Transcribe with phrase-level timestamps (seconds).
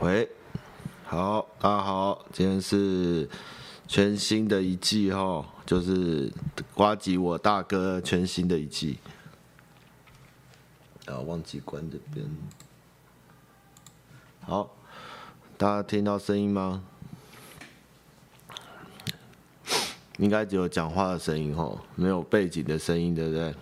[0.00, 0.26] 喂，
[1.04, 3.28] 好，大家好，今天是
[3.86, 6.32] 全新的一季哈，就是
[6.72, 8.98] 瓜吉我大哥全新的一季。
[11.04, 12.26] 啊，忘记关这边。
[14.40, 14.74] 好，
[15.58, 16.82] 大家听到声音吗？
[20.16, 23.54] 应该只有讲话的声音哈，没有背景的声音，对不对？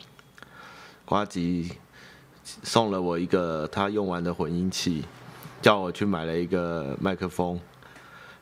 [1.05, 1.73] 瓜吉
[2.45, 5.05] 送了我一个他用完的混音器。
[5.61, 7.61] 叫我去买了一个麦克风，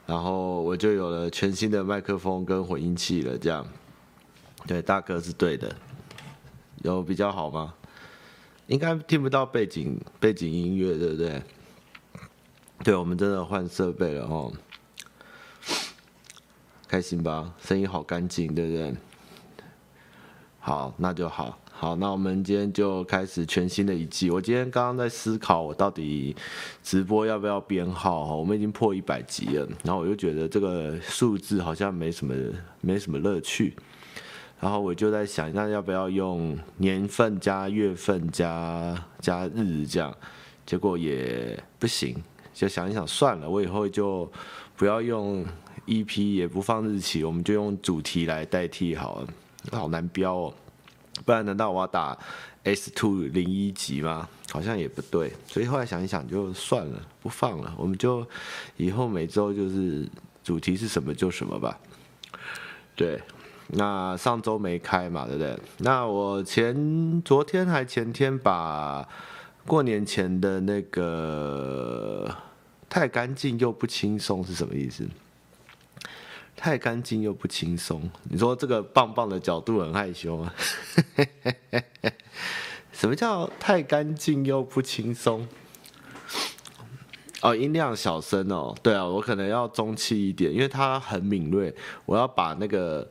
[0.07, 3.37] 然后我就有了全新的麦克风跟混音器了。
[3.38, 3.66] 这样，
[4.66, 5.74] 对，大哥是对的，
[6.83, 7.74] 有比较好吗？
[8.66, 11.43] 应该听不到背景背景音乐，对不对？
[12.84, 14.52] 对，我们真的换设备了哦，
[16.87, 17.55] 开心吧？
[17.60, 18.95] 声音好干净，对不对？
[20.59, 21.59] 好，那就好。
[21.79, 24.30] 好，那我们今天就开始全新的一季。
[24.30, 26.35] 我今天刚刚在思考，我到底
[26.83, 28.35] 直播要不要编号？
[28.35, 32.35] 我们已经破一百集了，然后我就觉得这个数字好像没什么
[32.80, 33.77] 没什么乐趣，
[34.59, 40.16] 然后我就在想，那要不要用年份加月份加加日这样？
[40.65, 42.16] 结果也不行，
[42.55, 44.27] 就想一想算了，我以后就
[44.79, 45.45] 不要用
[45.85, 49.29] EP，也不放日期，我们就用主题来代替好了。
[49.73, 50.55] 好难标哦。
[51.24, 52.16] 不然难道我要打
[52.64, 54.28] S two 零一级吗？
[54.52, 57.74] 好像也不对，所以后来想一想就算了，不放了。
[57.76, 58.26] 我们就
[58.76, 60.09] 以后每周就是
[60.42, 61.78] 主题是什么就什么吧。
[62.94, 63.20] 对，
[63.68, 65.59] 那上周没开嘛，对不对？
[65.78, 69.06] 那我前昨天还前天把
[69.66, 72.34] 过年前的那个
[72.88, 75.06] 太干净又不轻松是什么意思？
[76.56, 80.53] 太干净又不轻松，你说这个棒棒的角度很害羞吗？
[82.93, 85.47] 什么叫太干净又不轻松？
[87.43, 88.75] 哦，音量小声哦。
[88.83, 91.72] 对啊，我可能要中气一点，因为它很敏锐，
[92.06, 93.06] 我要把那个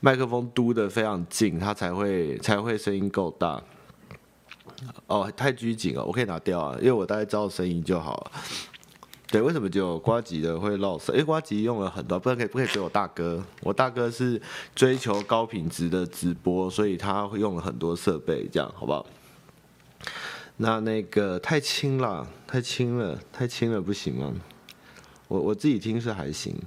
[0.00, 3.62] 麦克风嘟得非常近，它才会才会声音够大。
[5.06, 8.32] 哦，太拘谨了，我可以拿掉啊，因为我大概知道声音就好了。
[9.30, 11.12] 对，为什么就瓜吉的会漏色？
[11.12, 13.40] 因为瓜吉用了很多，不然可以不可以给我大哥？
[13.62, 14.42] 我大哥是
[14.74, 19.06] 追求高品质的直播，所以他会用了很多设备，这样好不好？
[20.56, 24.34] 那那个太轻了，太轻了，太轻了，不行吗？
[25.28, 26.60] 我我自己听是还行，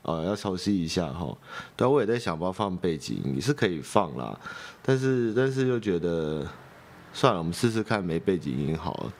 [0.00, 1.36] 哦，要熟悉一下哈。
[1.76, 4.40] 对，我也在想，不要放背景音，也是可以放啦，
[4.80, 6.48] 但是但是又觉得
[7.12, 9.12] 算了，我们试试看没背景音好了。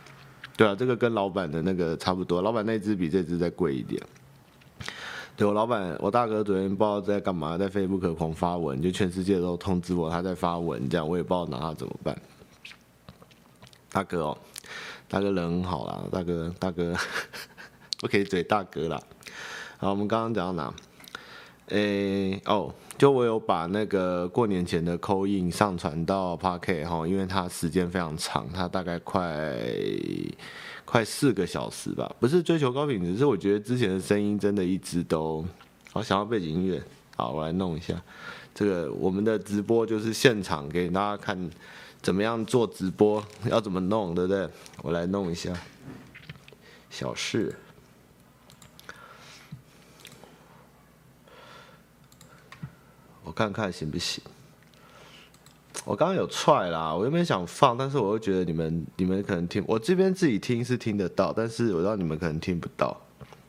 [0.57, 4.01] 对啊，这个跟老板的那个差不多，老板那支比这支再贵一点。
[5.35, 12.17] 对，我老板，我大哥昨天不知道在干嘛，在 Facebook 狂发文，就全世界都通知我他在发文，这样我也不知道拿他怎么办。
[13.91, 14.39] 大哥哦，
[15.09, 16.95] 大哥人很好啦，大哥大哥，
[17.99, 19.03] 不可以嘴大哥啦。
[19.79, 20.75] 好，我们刚刚讲到哪？
[21.69, 22.75] 诶，哦。
[23.03, 29.59] 就我有把那个过年前的扣印上传到 Podcast 哈，因为它时间非常长，它大概快
[30.85, 32.15] 快四个小时吧。
[32.21, 35.45] 不是追求高品质，是我觉得之前的声音真的一直都
[35.91, 36.81] 好想要背景音乐。
[37.17, 38.01] 好，我来弄一下
[38.55, 38.93] 这个。
[38.93, 41.51] 我们的直播就是现场给大家看
[42.01, 43.21] 怎么样做直播，
[43.51, 44.49] 要怎么弄，对不对？
[44.81, 45.53] 我来弄一下
[46.89, 47.53] 小事。
[53.25, 54.23] 我看看行不行？
[55.85, 62.95] 我刚刚有踹啦，我原本想放，但是我又觉得你们你们可能听，我这边自己听是听得到，但是我知道你们可能听不到，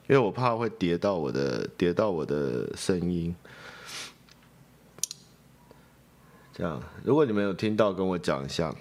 [0.07, 3.35] 因为我怕会叠到我的叠到我的声音。
[6.53, 8.73] 这样，如果你们有听到，跟我讲一下，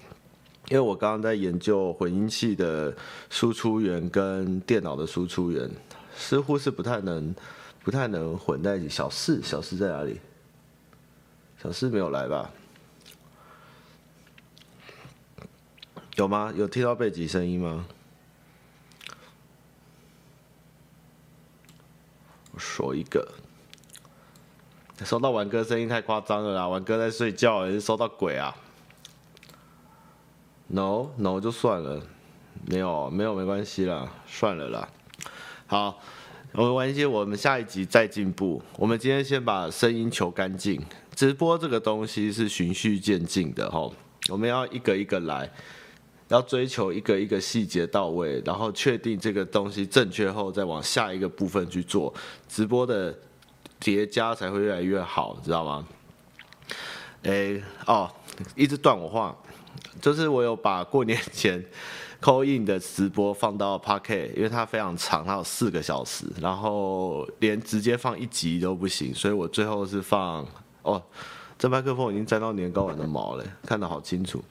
[0.69, 2.95] 因为我刚刚在研究混音器的
[3.29, 5.69] 输出源跟电脑的输出源，
[6.15, 7.35] 似乎是不太能
[7.83, 8.89] 不太能混在一起。
[8.89, 10.21] 小四，小四在哪里？
[11.63, 12.51] 小四没有来吧？
[16.17, 16.53] 有吗？
[16.57, 17.87] 有听到背景声音吗？
[22.51, 23.29] 我说一个，
[25.05, 26.67] 收到玩哥声音太夸张了啦！
[26.67, 28.57] 玩哥在睡觉，还是收到鬼啊
[30.67, 32.03] ？No No 就算了，
[32.67, 34.89] 没有没有没关系啦，算了啦。
[35.69, 36.01] 好，
[36.55, 38.61] 我们玩一些，我们下一集再进步。
[38.79, 40.85] 我们今天先把声音求干净。
[41.15, 43.91] 直播这个东西是循序渐进的哈，
[44.29, 45.51] 我们要一个一个来，
[46.29, 52.13] 要追求一个一个细节到位，然后确定这个东西正确后，再往下一个部分去做，
[52.49, 53.15] 直播的
[53.79, 55.87] 叠加才会越来越好，知道吗？
[57.25, 58.11] 哎哦，
[58.57, 59.37] 一直断我话，
[60.01, 61.65] 就是我有把过年前
[62.21, 70.45] coin 的直播放到 Podcast，因为它非常长，它有四个小时，然后连直接放一集都不行，所以我最后是放
[70.83, 71.03] 哦，
[71.59, 74.43] 这麦克风已经沾到年糕碗的毛了，看得好清楚。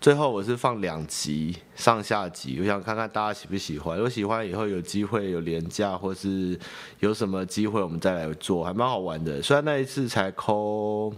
[0.00, 3.96] 最后我是放两集上下集，我想看看大家喜不喜欢。
[3.96, 6.58] 如果喜欢，以后有机会有廉价，或是
[7.00, 9.40] 有什么机会，我们再来做，还蛮好玩的。
[9.40, 11.10] 虽然那一次才扣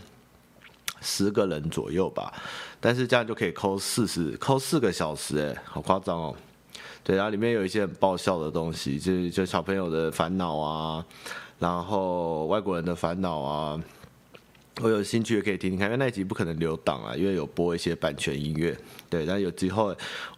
[1.01, 2.33] 十个人左右吧，
[2.79, 6.37] 但是这样就可以扣四十扣四个小时，哎，好夸张哦。
[7.03, 11.05] 对，然后里面有一些很爆笑的东西，就是就小朋友的烦恼啊，
[11.59, 13.83] 然后外国人的烦恼啊。
[14.83, 18.77] 我有兴趣也可以听听看，因为那一集不可能留档啊，因为有播一些版权音乐。
[19.09, 19.87] 对，但有之后，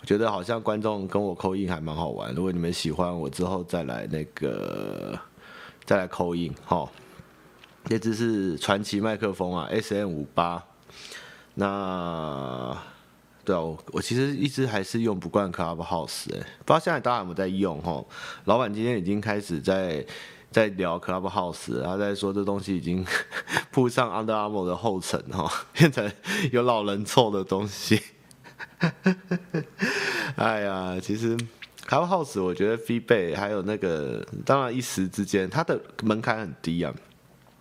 [0.01, 2.33] 我觉得好像观众跟我扣印还蛮好玩。
[2.33, 5.19] 如果你们喜欢，我之后再来那个
[5.85, 6.89] 再来 call in 哈。
[7.87, 10.63] 这只是传奇麦克风啊，SM 五八。
[11.55, 12.77] 那
[13.45, 18.05] 对啊，我我其实一直还是用不惯 Clubhouse 哎，不知道现在大家有没有在用哈？
[18.45, 20.07] 老板今天已经开始在。
[20.51, 23.05] 在聊 Clubhouse，他在说这东西已经
[23.71, 26.11] 铺上 Under Armour 的后尘哈，变成
[26.53, 28.01] 有老人臭的东西。
[30.37, 31.37] 哎呀，其实
[31.87, 36.93] Clubhouse 我觉得 feedback 还有那个，当然一时之间它的门槛很低啊，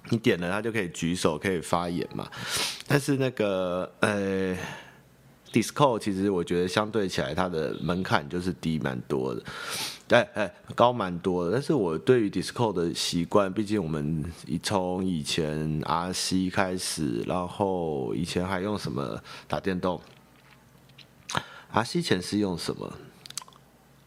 [0.10, 2.28] 你点了它就可以举手可以发言嘛。
[2.88, 4.56] 但是那个呃
[5.52, 9.44] Disco 其实我觉得相对起来它的门槛就是低蛮多的。
[10.10, 14.24] 哎哎，高蛮多的，但是我对于 Disco 的习惯，毕竟我们
[14.64, 20.00] 从以前 RC 开始，然后以前还用什么打电动
[21.74, 22.94] ？RC 前是用什么？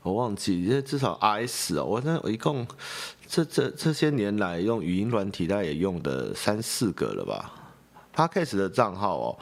[0.02, 2.66] 我忘记，因为至少 RS 哦，我那我一共
[3.26, 7.52] 这这这些年来用语音软体，大概也用的三四个了吧。
[8.14, 9.38] Podcast 的账号哦，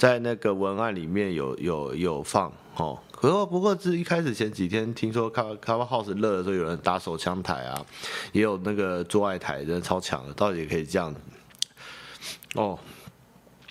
[0.00, 2.98] 在那个文案里面有有有放哦。
[3.20, 7.84] 不过，不过，是一开始前几天听说 Clubhouse 热的时候，有人打手枪台啊，
[8.32, 11.14] 也有那个做爱台，真的超强的，到底也可以这样
[12.54, 12.78] 哦。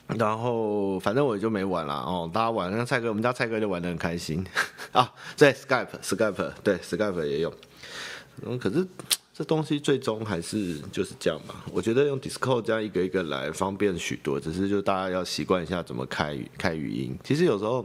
[0.06, 4.46] 然后反正我就没玩了哦，大家玩，那蔡哥，我们家蔡哥就玩得很开心
[4.94, 5.12] 啊。
[5.36, 7.52] 对，Skype，Skype，对，Skype 也有。
[8.46, 8.86] 嗯，可是
[9.39, 11.56] 这东西最终还是就是这样嘛。
[11.71, 17.18] 我觉得用 Discord 这样一个一个来方便许多，只是就大家要习惯一下怎么开开语音。
[17.24, 17.83] 其实有时候。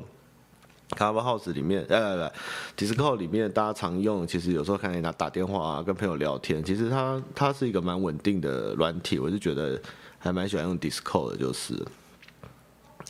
[0.91, 2.33] Clubhouse 里面，来来来
[2.77, 9.81] ，Discord 里面大家常用，其实有时候看见他打电话啊，跟朋友聊天，其实它它是一个蛮稳定的软体，我是觉得
[10.19, 11.75] 还蛮喜欢用 Discord 的，就是。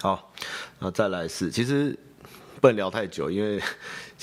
[0.01, 0.33] 好，
[0.79, 1.99] 然后再来是，其实
[2.61, 3.61] 不能聊太久，因为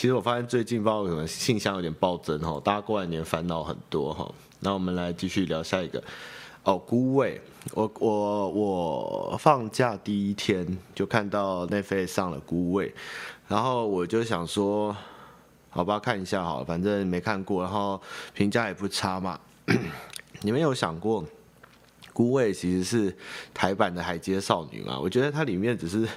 [0.01, 4.27] 其实我发现最近不知道为什么信箱有点暴增哈，大家过完年烦恼很多哈。
[4.61, 6.03] 那我们来继续聊下一个。
[6.63, 7.39] 哦，孤味，
[7.75, 10.65] 我我我放假第一天
[10.95, 12.91] 就看到那飞上了孤味，
[13.47, 14.97] 然后我就想说，
[15.69, 18.01] 好吧，看一下好了，反正没看过，然后
[18.33, 19.39] 评价也不差嘛。
[20.41, 21.23] 你们有想过，
[22.13, 23.15] 孤味其实是
[23.53, 24.99] 台版的《海街少女》嘛？
[24.99, 26.07] 我觉得它里面只是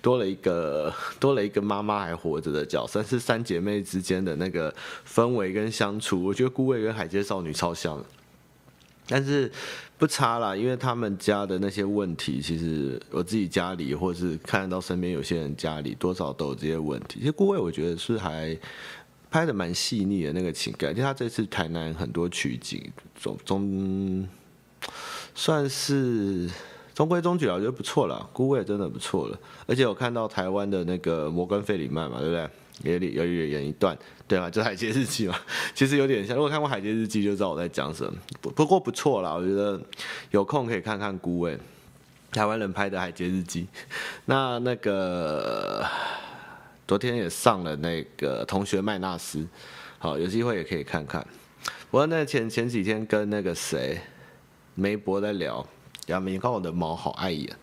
[0.00, 4.74] 多了一个 多了一个妈妈还活着的角色，是三姐妹之间的那个
[5.06, 8.02] 氛围跟相处，我觉得孤味跟《海街少女》超像。
[9.12, 9.50] 但是
[9.98, 17.18] 不差啦，因为他们家的那些问题，其实我自己家里，或是看到身边有些人家里，多少都有这些问题。
[17.18, 18.56] 其实孤味我觉得是还
[19.28, 22.80] 拍得蛮细腻的那个情感，就他这次台南很多取景，
[23.20, 24.28] 中中
[25.40, 26.46] 算是
[26.94, 28.28] 中规中矩啊，我觉得不错了。
[28.30, 32.50] 孤味真的不错了，而且我看到台湾的那个摩根费里曼嘛，对不对？
[32.82, 33.96] 也有有演一段，
[34.28, 34.50] 对吧？
[34.50, 35.40] 就《海街日记》嘛，
[35.74, 36.36] 其实有点像。
[36.36, 38.12] 如果看过《海街日记》，就知道我在讲什么。
[38.42, 39.80] 不不过不错啦，我觉得
[40.30, 41.56] 有空可以看看《孤味》，
[42.32, 43.62] 台湾人拍的《海街日记》。
[44.26, 45.82] 那那个
[46.86, 49.38] 昨天也上了那个《同学麦纳丝》，
[49.98, 51.26] 好，有机会也可以看看。
[51.90, 53.98] 不过那前前几天跟那个谁
[54.80, 55.66] 梅博在聊，
[56.06, 57.54] 然后你看我的毛好碍眼。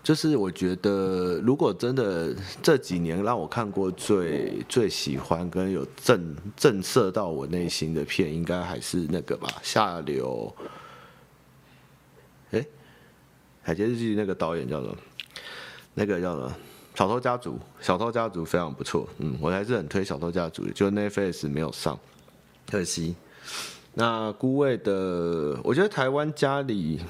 [0.00, 10.52] 就是我觉得，如果真的这几年让我看过最最喜欢跟有震震慑到我内心的片，应该还是那个吧，《下流》。
[12.56, 12.60] 哎，
[13.62, 14.96] 《海街日记》那个导演叫做
[15.94, 16.48] 那个叫做
[16.96, 21.98] 《小偷家族》，《小偷家族》非常不错，嗯，我还是很推《小偷家族》，就 Netflix 没有上，
[22.68, 23.14] 可惜。
[23.94, 27.00] 那孤味的，我觉得台湾家里。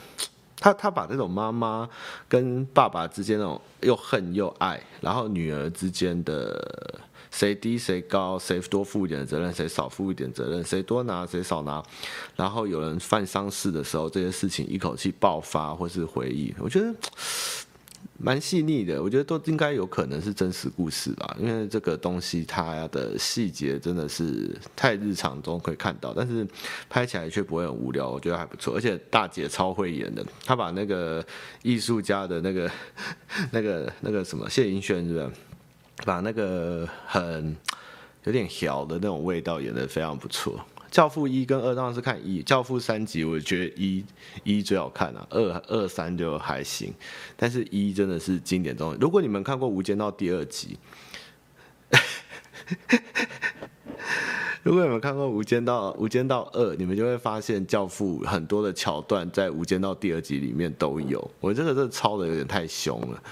[0.65, 1.89] 他他把这种妈妈
[2.29, 7.01] 跟爸爸之间那种又恨又爱，然后女儿之间的
[7.33, 11.83] 谁低谁高，谁多负一点责任，谁少负一点责任，谁多拿谁少拿，
[12.37, 16.95] 然后有人犯丧事的时候，这些事情一口气爆发或是回忆，我觉得
[18.25, 26.47] 蛮细腻的，我觉得都应该有可能是真实故事吧，因为这个东西它的细节真的是太日常中可以看到，但是
[26.89, 28.77] 拍起来却不会很无聊，我觉得还不错。
[28.77, 31.25] 而且大姐超会演的，她把那个
[31.63, 32.71] 艺术家的那个、
[33.51, 35.31] 那个、那个什么谢盈萱是不是，
[36.05, 37.57] 把那个很
[38.23, 40.65] 有点 小的那种味道演得非常不错。
[40.93, 44.05] 教父一跟二当然是看一，教父三集我觉得一
[44.45, 46.93] 一最好看啊，二二三就还行，
[47.35, 48.95] 但是一真的是经典中。
[49.01, 50.77] 如果你们看过《无间道》第二集，
[54.63, 61.31] 如果你们看过《无间道》《无间道二》，你们就会发现教父很多的桥段在《无间道》第二集里面都有。
[61.41, 63.23] 我这个真的抄的有点太凶了。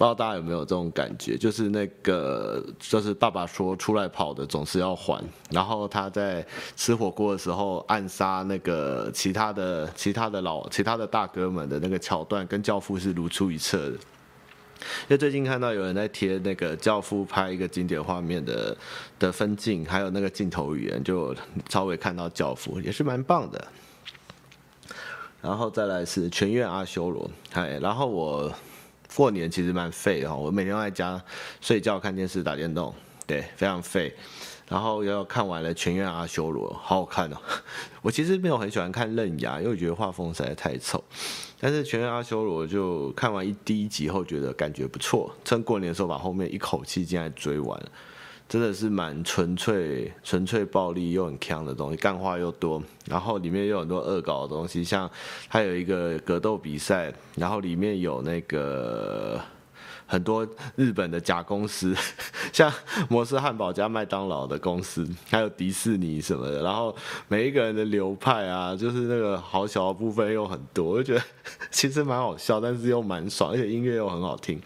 [0.00, 6.42] 不知道大家有没有这种感觉，就是那个，就是爸爸说出来跑的总是要还，然后他在
[6.74, 13.90] 吃火锅的时候暗杀那个其他的、其他的老、其他的大哥们的那个桥段，跟教父是如出一辙的。
[13.90, 18.74] 因为最近看到有人在贴那个教父拍一个经典画面的
[19.18, 21.36] 的分镜，还有那个镜头语言，就
[21.68, 23.62] 稍微看到教父也是蛮棒的。
[25.42, 28.50] 然后再来是全院阿修罗，哎，然后我。
[29.14, 31.22] 过年其实蛮废的哈，我每天都在家
[31.60, 32.94] 睡觉、看电视、打电动，
[33.26, 34.14] 对，非常废。
[34.68, 37.36] 然后又看完了《全院阿修罗》，好好看哦。
[38.02, 41.02] 我其实没有很喜欢看《刃牙》，因为我觉得画风实在太丑。
[41.58, 47.82] 但是《全院阿修罗》就看完一第一集后，觉得感觉不错，趁过年的时候把后面一口气进来追完。
[48.50, 55.08] 真的是蛮纯粹、纯粹暴力又很强的东西，干话又多，然后里面有很多恶搞的东西，像
[55.46, 59.40] 还有一个格斗比赛，然后里面有那个。
[60.10, 61.94] 很多日本的假公司，
[62.52, 62.70] 像
[63.08, 66.94] 摩斯汉堡加麦当劳的公司，还有迪士尼什么的，然后
[67.28, 71.24] 每一个人的流派啊，就是那个好小的部分又很多，我就觉得
[71.70, 74.60] 其实蛮好笑，但是又蛮爽，而且音乐又很好听，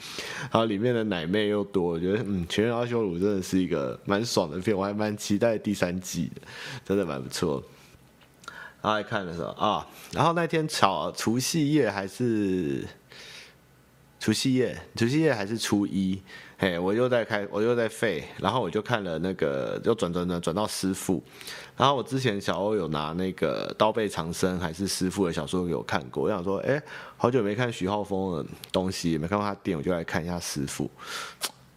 [0.51, 6.41] 然后里面的奶妹又多，我觉得嗯，《全员阿修罗》真的是一个蛮爽的片，我还蛮期待第三季的，
[6.87, 7.63] 真的蛮不错。
[8.81, 12.89] 然后来看的时候啊，然后那天巧除夕夜还是。
[14.25, 16.19] 除夕夜，除夕夜还是初一，
[16.57, 21.23] 嘿，我又在开，我又在废，然后我就看了那个，又转转转转到师父，
[21.77, 26.83] 然后我之前小欧有拿那个《刀背长生》还是师父的小说给我看过，我想说，哎，
[27.19, 30.91] 好久没看徐浩峰的东西，也没看过他电影，我就来看一下师父，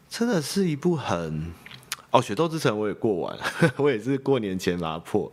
[0.07, 1.51] 真的是一部很，
[2.11, 3.37] 哦，《雪斗之城》我也过完，
[3.75, 5.29] 我也是过年前拿破，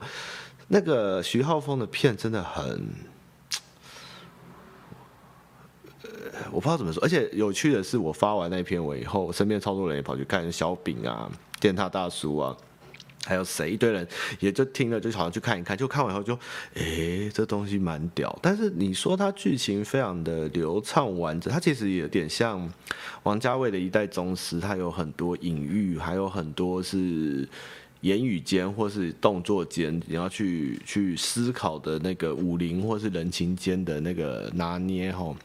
[0.66, 3.13] 那个徐浩峰的片真的很。
[6.54, 11.28] 我不知道怎么说，而且有趣的是，我发完那篇文以后，身边操作人也跑去看小饼啊、
[11.60, 12.56] 电獭大叔啊，
[13.24, 14.06] 还有谁一堆人
[14.38, 16.38] 也就听了，就好像去看一看，就看完以后就，
[16.74, 18.38] 诶，这东西蛮屌。
[18.40, 22.72] 但是你说它剧情非常的流畅完整，它其实也有点像
[23.24, 27.48] 王家卫的一代宗师，它有很多隐喻，还有很多是
[28.02, 35.36] 言语间或是动作间你要去去思考的那个武林或是人情间的那个拿捏吼。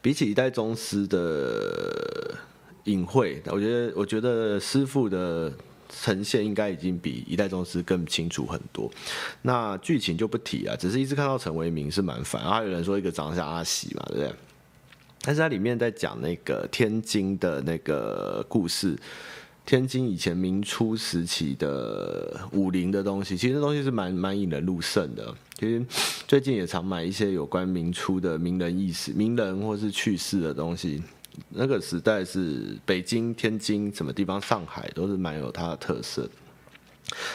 [0.00, 2.36] 比起一代宗师的
[2.84, 5.52] 隐晦，我觉得我觉得师傅的
[5.88, 8.90] 呈现应该已经比一代宗师更清楚很多。
[9.42, 14.32] 那剧情就不提啊，只是一直看到陈为民是蛮烦，然后还有人说一个长得像阿喜嘛，对不对？
[15.22, 18.96] 但是它里面在讲那个天津的那个故事。
[19.64, 25.34] 天津以前明初时期的武林的东西，其实这东西是蛮蛮引人入胜的。
[25.58, 25.84] 其实
[26.26, 31.02] 最近也常买一些有关明初的名人軼事、名人或是趣事的东西。
[31.48, 36.28] 那个时代是北京、天津什么地方、上海都是蛮有它的特色。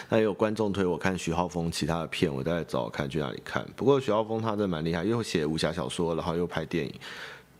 [0.10, 3.66] 那也有观众推我看徐浩峰其他的片，我再找看去哪里看。
[3.76, 6.94] 不过徐浩峰他真的蛮厉害，又写武侠小说，然后又拍电影。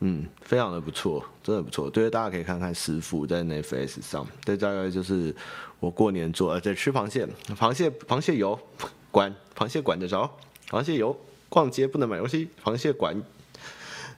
[0.00, 1.88] 嗯，非常的不错，真的不错。
[1.88, 4.26] 对，大家可以看看师父在 Netflix 上。
[4.44, 5.34] 这大概就是
[5.78, 7.26] 我过年做，呃，在吃螃蟹，
[7.56, 8.58] 螃蟹，螃蟹油，
[9.12, 10.28] 管，螃蟹管得着，
[10.72, 11.14] 螃蟹游，
[11.50, 13.22] 逛街不能买东西，螃蟹馆，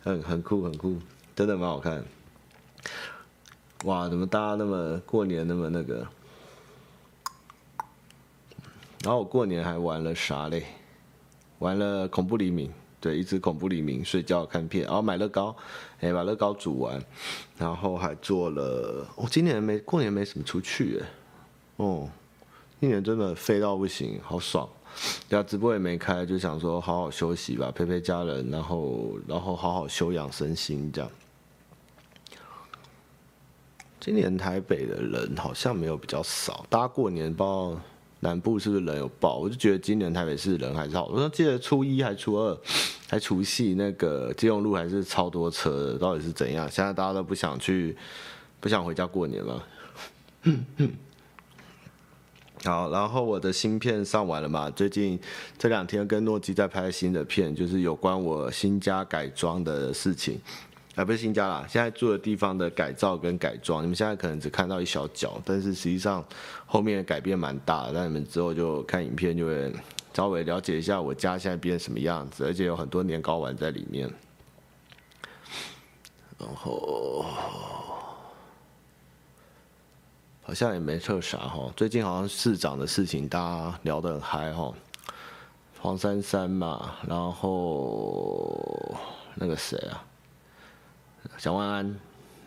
[0.05, 0.97] 很很酷，很酷，
[1.35, 2.05] 真的蛮好看。
[3.87, 6.07] 哇，怎么大家那么过年那么那个？
[9.03, 10.65] 然后我过年还玩了啥嘞？
[11.59, 12.73] 玩了恐怖黎明。
[13.01, 15.55] 对，一直恐怖黎明，睡觉看片，然后买乐高，
[15.99, 17.05] 哎，把乐高煮完，
[17.59, 19.05] 然后还做了。
[19.17, 21.07] 我、今年没过年没什么出去，哎，
[21.79, 22.09] 哦，
[22.81, 24.69] 今年真的废到不行，好爽。
[25.29, 31.11] 然后直播也没开，就想说好好休息吧，陪陪家人，然后然后好好休养身心这样。
[34.01, 37.81] 今年台北的人好像没有比较少，大家过年不知道。
[38.21, 39.37] 南部是不是人有爆？
[39.37, 41.05] 我就觉得今年台北市人还是好。
[41.09, 42.59] 我说记得初一还初二，
[43.07, 46.67] 还除夕那个金融路还是超多车的，到底是怎样？
[46.71, 47.95] 现在大家都不想去，
[48.61, 49.67] 不想回家过年了。
[52.65, 54.71] 好，然后我的新片上完了嘛？
[54.71, 55.21] 最近
[55.59, 60.41] 这两天跟诺基在拍新的片，就是有关我新家改装的事情。
[60.95, 66.25] 啊，不是新家啦，现在住的地方的改造跟改装，你们现在可能只看到一小角，但是实际上
[66.65, 67.93] 后面的改变蛮大的。
[67.93, 69.71] 那你们之后就看影片，就会
[70.15, 74.09] 稍微了解一下我家现在变什么样子，而且有很多年糕丸在里面。
[76.39, 77.27] 然后
[80.47, 84.71] 好像也没特啥哈，最近好像市长的事情大家聊得很嗨哈，
[85.81, 88.95] 黄珊珊嘛，然后
[89.37, 90.05] 那个谁啊？
[91.39, 91.97] 蒋万安，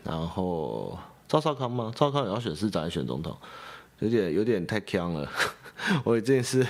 [0.04, 0.96] 然后
[1.28, 1.92] 赵少康吗？
[1.96, 3.36] 赵少康也要选市长还是选总统？
[3.98, 5.28] 有点有点太锵了，
[6.06, 6.64] 我这件事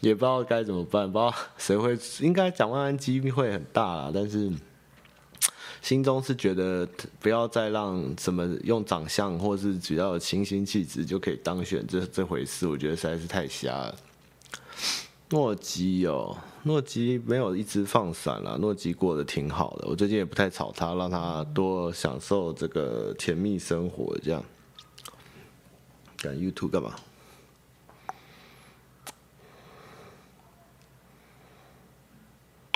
[0.00, 4.50] 也不知道该怎么办，不知道谁会，应该蒋万安机会很大啦，但是
[5.86, 6.84] 心中是觉得
[7.20, 13.94] 不要再让什么用长相或是只要有清新气质就可以当选这这回事，我觉得实在是太瞎了。
[15.30, 19.86] 诺基哦，诺基没有一直放闪了，诺基过得挺好的。
[19.86, 24.12] 我最近也不太吵他，让他多享受这个甜蜜生活。
[24.24, 24.42] 这样，
[26.16, 26.96] 干 YouTube 干嘛？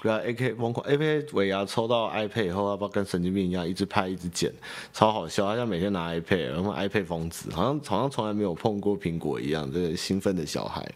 [0.02, 4.50] 对啊，AK 疯狂 AK 尾牙抽到 iPad 以后，要不要跟神经病一样，一直拍一直剪，
[4.94, 5.46] 超好笑。
[5.46, 10.90] 他像每天拿 iPad，然后 iPad 疯子，好像好像从来没有碰过苹果一样，这个兴奋的小孩。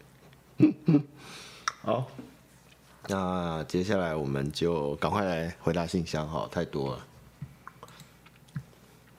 [1.83, 2.07] 好，
[3.09, 7.07] 那接下来我们就赶快来回答信箱哈，太多了。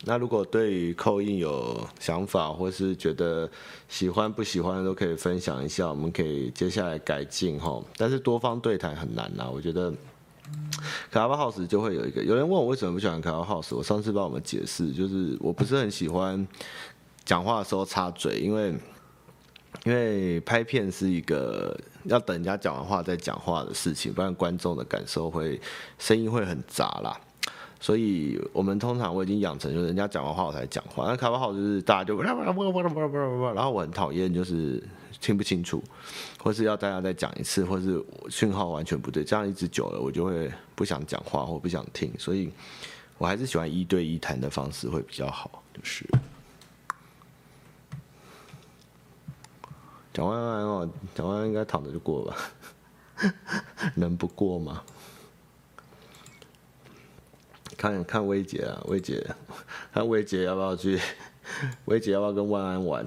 [0.06, 3.50] 那如果对于扣印有想法，或是觉得
[3.90, 7.84] 喜欢不喜欢，都可以分享一下，我们可以接下来改进哈。
[7.98, 9.94] 但是多方对谈很难呐，我觉得。
[11.12, 16.48] Clubhouse 就会有一个，有人问我为什么不喜欢 Clubhouse，我上次帮我们解释，就是我不是很喜欢
[17.26, 18.74] 讲话的时候插嘴，因为。
[19.84, 25.60] 因为拍片是一个要等人家讲完话再讲话的事情，不然观众的感受会
[26.00, 27.20] 声音会很杂啦。
[27.86, 31.06] 所以我们通常我已经养成，就是人家讲完话我才讲话。
[31.06, 32.36] 那卡巴号就是大家就， 然
[33.64, 34.84] 后我很讨厌就是
[35.22, 35.84] 听不清楚，
[36.42, 42.12] 或是要大家再讲一次，或是讯号完全不对，这样一直久了我就会不想讲话或不想听。
[42.18, 42.52] 所以
[43.20, 46.10] 我还是喜欢一对一谈的方式会比较好，就是。
[50.12, 52.36] 蒋万安哦，讲完应该躺着就过吧？
[53.94, 54.82] 能不过吗？
[57.78, 59.26] 看看薇姐啊，薇姐，
[59.94, 61.00] 看薇姐要不要去？
[61.86, 63.06] 薇姐要不要跟万安玩？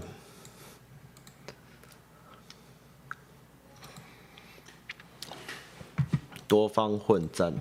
[6.47, 7.53] 多方混战。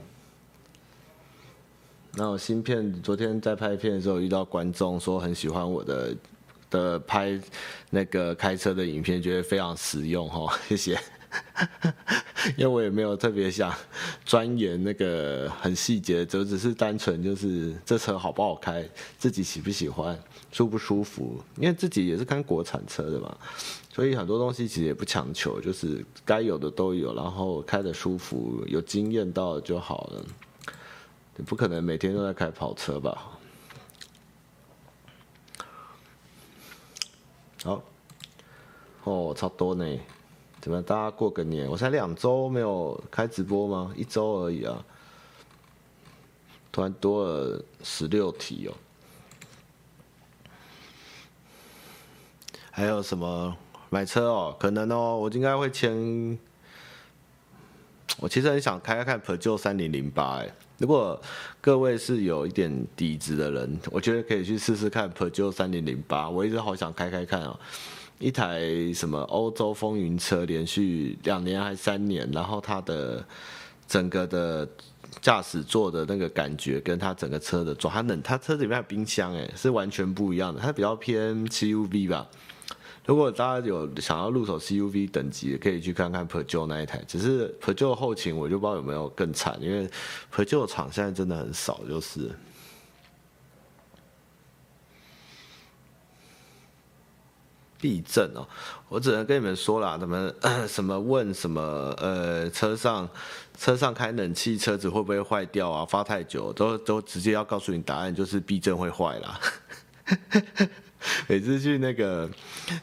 [2.13, 6.15] 那我新片昨天在拍片的时候遇到观众说很喜欢我的。
[6.69, 7.39] 的拍
[7.89, 10.99] 那个开车的影片，觉得非常实用哈，谢谢。
[12.55, 13.73] 因为我也没有特别想
[14.23, 18.87] 钻研那个很细节，就只是单纯就是这车好不好开，
[19.17, 20.17] 自己喜不喜欢，
[20.51, 21.43] 舒不舒服。
[21.57, 23.37] 因为自己也是开国产车的嘛，
[23.93, 30.25] 所以很多东西其实也不强求，就是该有的都有，然后开的舒服，有经验到就好了。
[31.35, 33.31] 你不可能每天都在开跑车吧？
[37.63, 37.83] 好，
[39.03, 39.85] 哦，差不多呢。
[40.59, 41.69] 怎么大家过个年？
[41.69, 43.93] 我才两周没有开直播吗？
[43.95, 44.83] 一周而已啊，
[46.71, 48.73] 突然多了十六题哦。
[52.71, 53.55] 还有什么
[53.89, 54.55] 买车哦？
[54.59, 56.37] 可能哦，我应该会签。
[58.19, 60.51] 我其实很想开开看 p e r j o 三零零八哎。
[60.79, 61.19] 如果
[61.59, 66.29] 各位是有一点底子的人，我觉得可以去试试看 Peugeot 3008。
[66.29, 67.59] 我一直好想开开看哦，
[68.19, 68.61] 一台
[68.93, 73.23] 什么欧洲风云车，连续两年还三年，然后它的
[73.87, 74.67] 整个的
[75.21, 80.59] 驾驶座的那个感觉，跟它整个车的座，它冷，它车子里面有冰箱，哎，是完全不一样的。
[80.59, 82.27] 它比较偏 CUV 吧。
[83.05, 87.01] 如果大家有想要入手 CUV 等级，可以去看看 Peugeot 那一台。
[87.07, 89.87] 只是 Peugeot 后勤我就不知道有没有更惨，因为
[90.33, 92.31] Peugeot 厂现在真的很少，就是。
[97.79, 98.47] 避震哦，
[98.89, 100.31] 我只能跟你们说啦，怎么
[100.67, 101.61] 什么问什么
[101.97, 103.07] 呃，车上
[103.57, 105.85] 车上开冷气，车子会不会坏掉啊？
[105.85, 109.39] 发太久都都直接要告诉你答案，就是避震会坏啦。
[111.27, 112.27] 每次去那个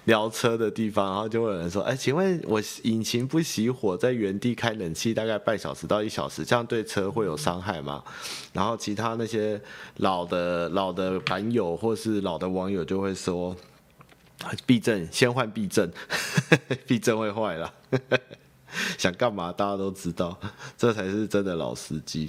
[0.05, 8.03] 聊车的地方，然后就会有人说：“哎，请问我引擎不熄火，在原地开冷气大概半小时到一小时，这样对车会有伤害吗？”
[8.55, 9.61] 然后其他那些
[9.97, 13.55] 老的老的版友或是老的网友就会说
[14.67, 15.91] ：“避震先换避震，
[16.87, 17.75] 避震会坏了。
[18.99, 19.53] ”想干嘛？
[19.53, 20.37] 大家都知道，
[20.77, 22.29] 这才是真的老司机。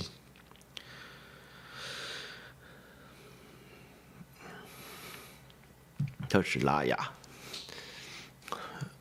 [6.30, 7.12] 特斯拉呀，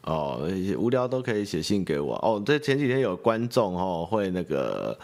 [0.02, 2.42] 哦，无聊都可以写信给我哦。
[2.44, 4.98] 这前几天有观众哦，会那个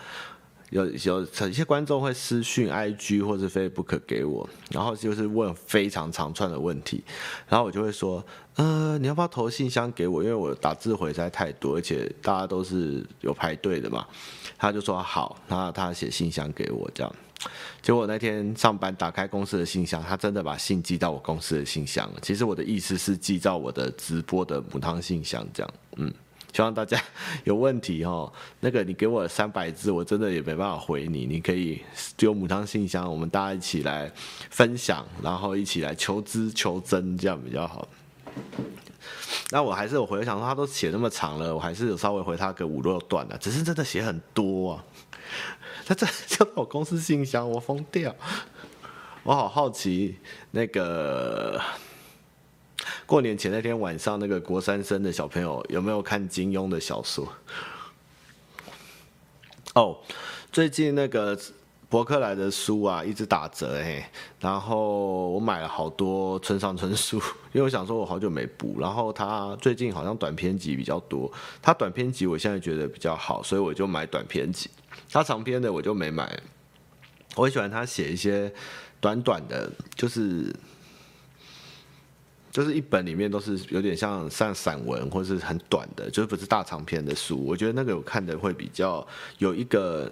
[0.71, 7.05] 有有一些观众会私讯 IG 或是 Facebook 给我，然后就是问非常长串的问题，
[7.49, 10.23] 然后我就会说，呃，你要不要投信箱给我？
[10.23, 14.07] 因为我打字回实在太多，而且大家都是有排队的嘛。
[14.57, 17.13] 他就说好，那他写信箱给我这样。
[17.81, 22.19] 结果那天上班打开公司的信箱，他真的把信寄到我公司的信箱了。
[22.21, 25.75] 其实我的意思是寄到我的直播的母汤信箱，这样。
[25.97, 26.13] 嗯，
[26.53, 27.01] 希望大家
[27.45, 31.27] 有问题哦， 那个你给我三百字，我真的也没办法回你。
[31.27, 31.83] 你可以
[32.17, 34.11] 丢母汤信箱，我们大家一起来
[34.51, 37.87] 分享，然后一起来求知求真，这样比较好。
[39.51, 44.85] 那我还是有回想说，他都写那么长了，我还是有稍微回他个五六段的，只是真的写很多啊。
[45.87, 48.15] 他这交到我公司信箱，我疯掉！
[49.23, 50.17] 我好好奇，
[50.53, 51.61] 那个
[53.11, 57.27] 过年前那天晚上，那个国三生的小朋友有没有看金庸的小说？
[59.75, 59.99] 哦，
[60.53, 61.37] 最近那个
[61.89, 67.17] 博客来的书啊，一直打折哎，然后我买了好多村上春树，
[67.53, 71.29] 因为我想说我好久没补，然后他最近好像短篇集比较多，
[71.61, 74.71] 他短篇集我现在觉得比较好，所以我就买短篇集。
[75.11, 76.41] 他长篇的我就没买，
[77.35, 78.55] 我很喜欢他写一些
[79.01, 80.55] 短短的，就是
[82.51, 87.45] 就是一本里面都是有点像像散文或是很短的，就是不是大长篇的书。
[87.45, 89.07] 我觉得那个我看的会比较
[89.39, 90.11] 有一个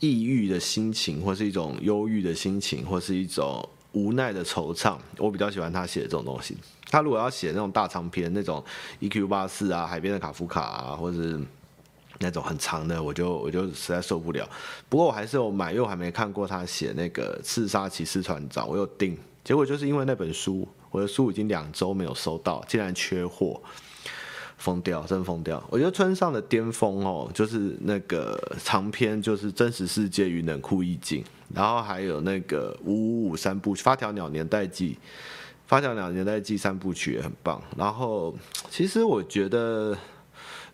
[0.00, 4.96] 抑郁的心情，或是一种忧郁的心情，或是一种无奈的惆怅。
[5.18, 6.56] 我比较喜欢他写的这种东西。
[6.90, 8.64] 他如果要写那种大长篇，那种
[9.00, 11.40] EQ 八四啊，海边的卡夫卡啊，或是。
[12.20, 14.44] 那种很长的，我就我就实在受不了。
[14.88, 19.16] 不过我还是有买，因为我还没看过他写那个《刺杀骑士团长》，我有订。
[19.44, 23.60] 结果就是因为那本书，我的书已经两周没有收到，竟然缺货，
[24.56, 25.62] 疯掉，真疯掉。
[25.70, 31.22] 我觉得村上的巅峰哦，就是那个长篇，就是《真实世界与冷酷意境》，
[31.54, 34.90] 然后还有那个五五五三部曲《发条鸟年代记》，
[35.66, 37.62] 《发条鸟年代记》三部曲也很棒。
[37.76, 38.34] 然后
[38.70, 39.96] 其实我觉得。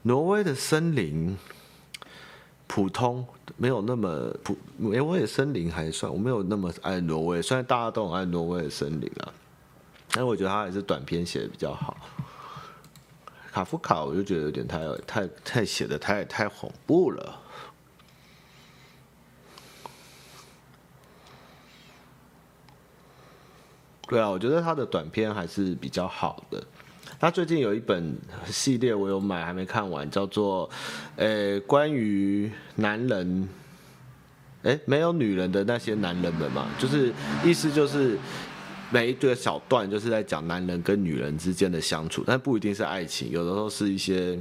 [0.06, 1.34] 挪威的森林
[2.66, 4.54] 普通，没有那么普。
[4.76, 7.40] 挪威的森林还算，我没有那么爱挪威。
[7.40, 9.32] 虽然大家都很爱挪威的森林啊，
[10.14, 11.96] 但我觉得他还是短篇写的比较好。
[13.52, 17.40] 卡夫卡我就觉得有点太太太写的太太恐怖了。
[24.06, 26.62] 对啊，我觉得他的短篇还是比较好的。
[27.18, 30.68] 他最近有一本系列，我有买，还没看完，叫做
[31.16, 33.48] “呃，关于男人，
[34.62, 37.12] 哎，没有女人的那些男人们”嘛，就是
[37.44, 38.18] 意思就是
[38.90, 44.38] 每一个小段就是在讲男人跟女人之间的相处，但不一定是爱情，有的时候是一些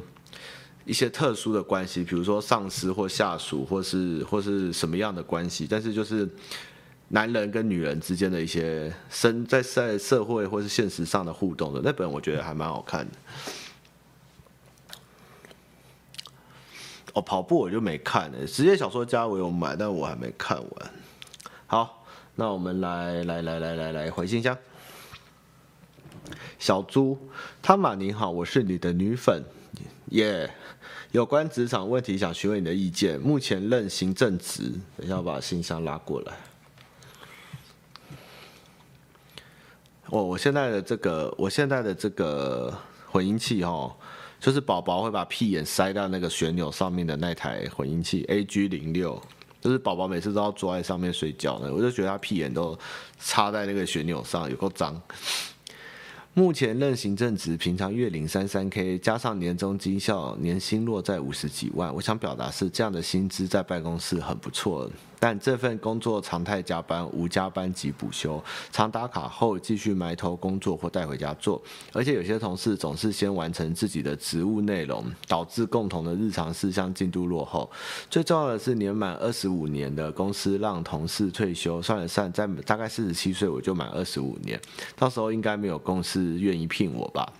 [0.85, 6.29] 一些特殊的关系，比如说上司或下属，或是或是什么样的关系，但是就是。
[7.09, 13.11] 男人跟女人之间的一些生在在社会或是现实上的互动的那本，我觉得还蛮好看的。
[17.13, 18.47] 哦，跑步我就没看呢。
[18.47, 20.91] 职业小说家我有买，但我还没看完。
[21.67, 22.02] 好，
[22.35, 24.57] 那我们来来来来来来回信箱。
[26.57, 27.17] 小猪
[27.61, 29.43] 汤玛你好，我是你的女粉，
[30.11, 30.49] 耶、
[31.11, 33.19] 有关职场问题想询问你的意见。
[33.19, 36.33] 目前任行政职，等一下我把信箱拉过来。
[40.07, 42.73] 哦，我现在的这个，我现在的这个
[43.11, 43.95] 混音器哦，
[44.39, 49.21] 就是宝宝会把屁眼塞到那个旋钮上面的那台混音器 AG 零六，
[49.63, 52.77] 就是宝宝每次都要坐在上面睡觉呢，我就觉得他屁眼都
[53.17, 55.01] 插在那个旋钮上，有够脏。
[56.33, 61.95] 目前任行政职，平常月领三三 K，加上年终绩效，年薪落在五十几万。
[61.95, 64.91] 我想表达是这样的薪资在办公室很不错。
[65.23, 71.63] 但这份工作常态加班，无加班及补休，常打卡后继续埋头工作或带回家做。
[71.93, 77.71] 而且有些同事总是先完成自己的职务内容，导致共同的日常事项进度落后。
[78.09, 84.59] 最重要的是，年满二十五年的公司让同事退休，算了算，在大概四十七岁我就满二十五年，
[84.97, 87.31] 到时候应该没有公司愿意聘我吧。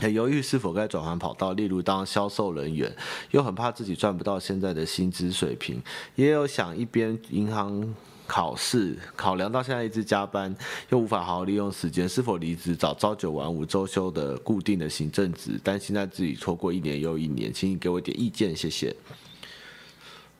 [0.00, 2.90] 很犹豫是否该转换跑道，例如当销售人员，
[3.32, 5.80] 又很怕自己赚不到现在的薪资水平，
[6.16, 7.94] 也有想一边银行
[8.26, 10.56] 考试，考量到现在一直加班，
[10.88, 15.60] 又无法好好利用时间，是否离职找朝九晚五周休的固定的行政职？
[15.62, 18.96] 担心在自己错过一年又一年，请你给我一点意见，谢谢。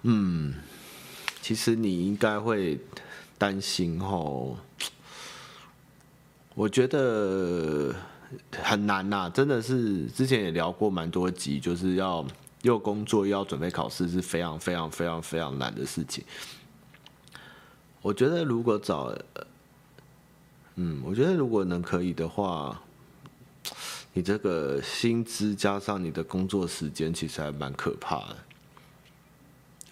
[0.03, 0.55] 嗯，
[1.43, 2.79] 其实你应该会
[3.37, 4.57] 担心吼，
[6.57, 7.95] 我觉得。
[8.63, 12.25] 很难呐、真的是之前也聊过蛮多集，就是要
[12.63, 16.25] 又工作又要准备考试，是非常非常非常非常难的事情。
[18.03, 19.13] 我觉得如果找，
[20.77, 22.81] 嗯，我觉得如果能可以的话，
[24.13, 28.37] 你这个薪资加上你的工作时间，其实还蛮可怕的。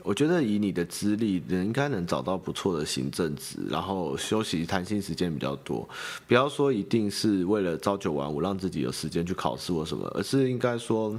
[0.09, 5.87] 我觉得以你的资历，人应该能找到不错的行政职，然后休息弹性时间比较多。
[6.27, 11.14] 不要说一定是为了朝九晚五让自己有时间去考试或什么，而是应该说，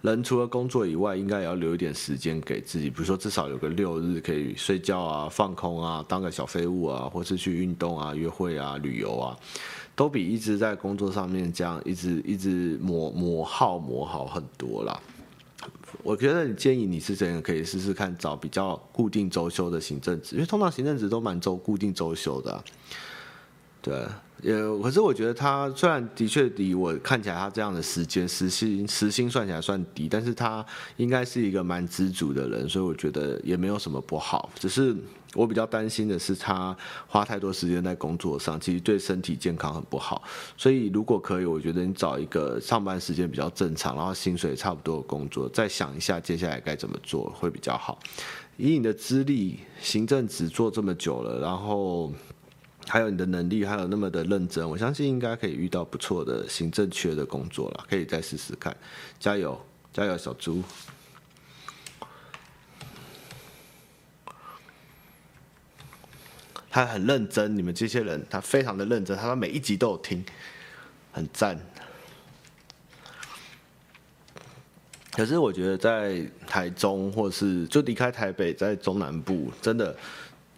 [0.00, 2.88] 人除了工作以外，应该也要留一点时间给自己。
[2.88, 9.36] 比如说至少有个六日可以睡觉啊、放空啊、当个小废物啊，或是去运动啊、约会啊、旅游啊，
[9.94, 14.98] 都比一直在工作上面这样一直一直磨磨耗磨好很多啦。
[16.02, 22.62] 我觉得你建议你是真的可以试试看找比较固定周休的行政职，因为通常行政职都蛮周固定周休的。
[23.86, 24.04] 对，
[24.42, 34.96] 也可是我觉得他虽然的确比我看起来他这样的时间时薪时薪算起来算低，但是他应该是一个蛮知足的人，所以我觉得也没有什么不好，只是。
[35.34, 36.74] 我比较担心的是，他
[37.06, 40.22] 花太多时间在工作上，其实对身体健康很不好。
[40.56, 47.98] 所以，如果可以，我觉得你找一个上班时间比较正常，然后薪水差不多的工作，再想一下接下来该怎么做会比较好。
[48.56, 52.10] 以你的资历，行政职做这么久了，然后
[52.88, 57.84] 还有你的能力，还有那么的认真，我相信应该可以遇到不错的行政缺的工作了。
[57.88, 58.74] 可以再试试看，
[59.18, 59.60] 加油，
[59.92, 60.62] 加油，小猪。
[66.70, 70.22] 他很认真，你们这些人，他非常的认真，他每一集都有听，
[71.10, 71.58] 很赞。
[75.12, 79.96] 可是我觉得在台中，或是就离开台北，在中南部，真的，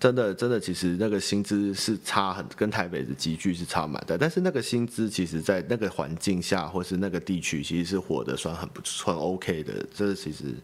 [0.00, 4.16] 真的，真的，其实那个薪资是差很，跟台北的集聚是差蛮大。
[4.16, 9.84] 但是那个薪资，其实在那个环境下，或是那个地区，其实是活得算很不错，很 OK 的。
[9.94, 10.54] 这其实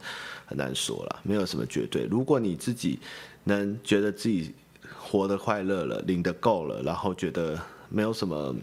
[0.46, 2.04] 很难说了，没有什么绝对。
[2.04, 2.98] 如果你自己
[3.44, 4.54] 能觉得自己。
[4.98, 8.54] 活得快乐了，领得够了，然后觉得没有什么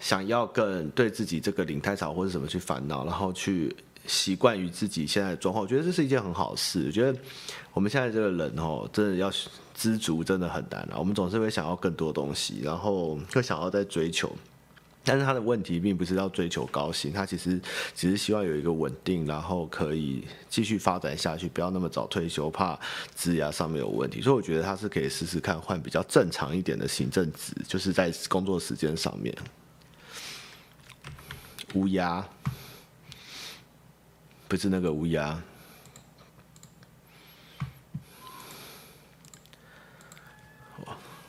[0.00, 3.74] 想要更对自己这个领太少或者什么去烦恼，然后去
[4.06, 6.86] 习惯于自己现在的状况，我觉得这是一件很好事。
[6.86, 7.16] 我觉得
[7.72, 9.30] 我们现在这个人哦，真的要
[9.74, 10.94] 知足真的很难啊。
[10.96, 14.34] 我们总是会想要更多东西，然后会想要再追求。
[15.06, 17.60] 但是他的问题并不是要追求高薪，他其实
[17.94, 22.78] 只是希望有一个稳定，然后可以继续发展下去，不要那么早退休，怕
[23.14, 24.22] 职涯上面有问题。
[24.22, 29.36] 所以我觉得他是可以试试看换比较正常一点的行政职，就是在工作时间上面。
[31.74, 32.26] 乌鸦，
[34.48, 35.38] 不是那个乌鸦。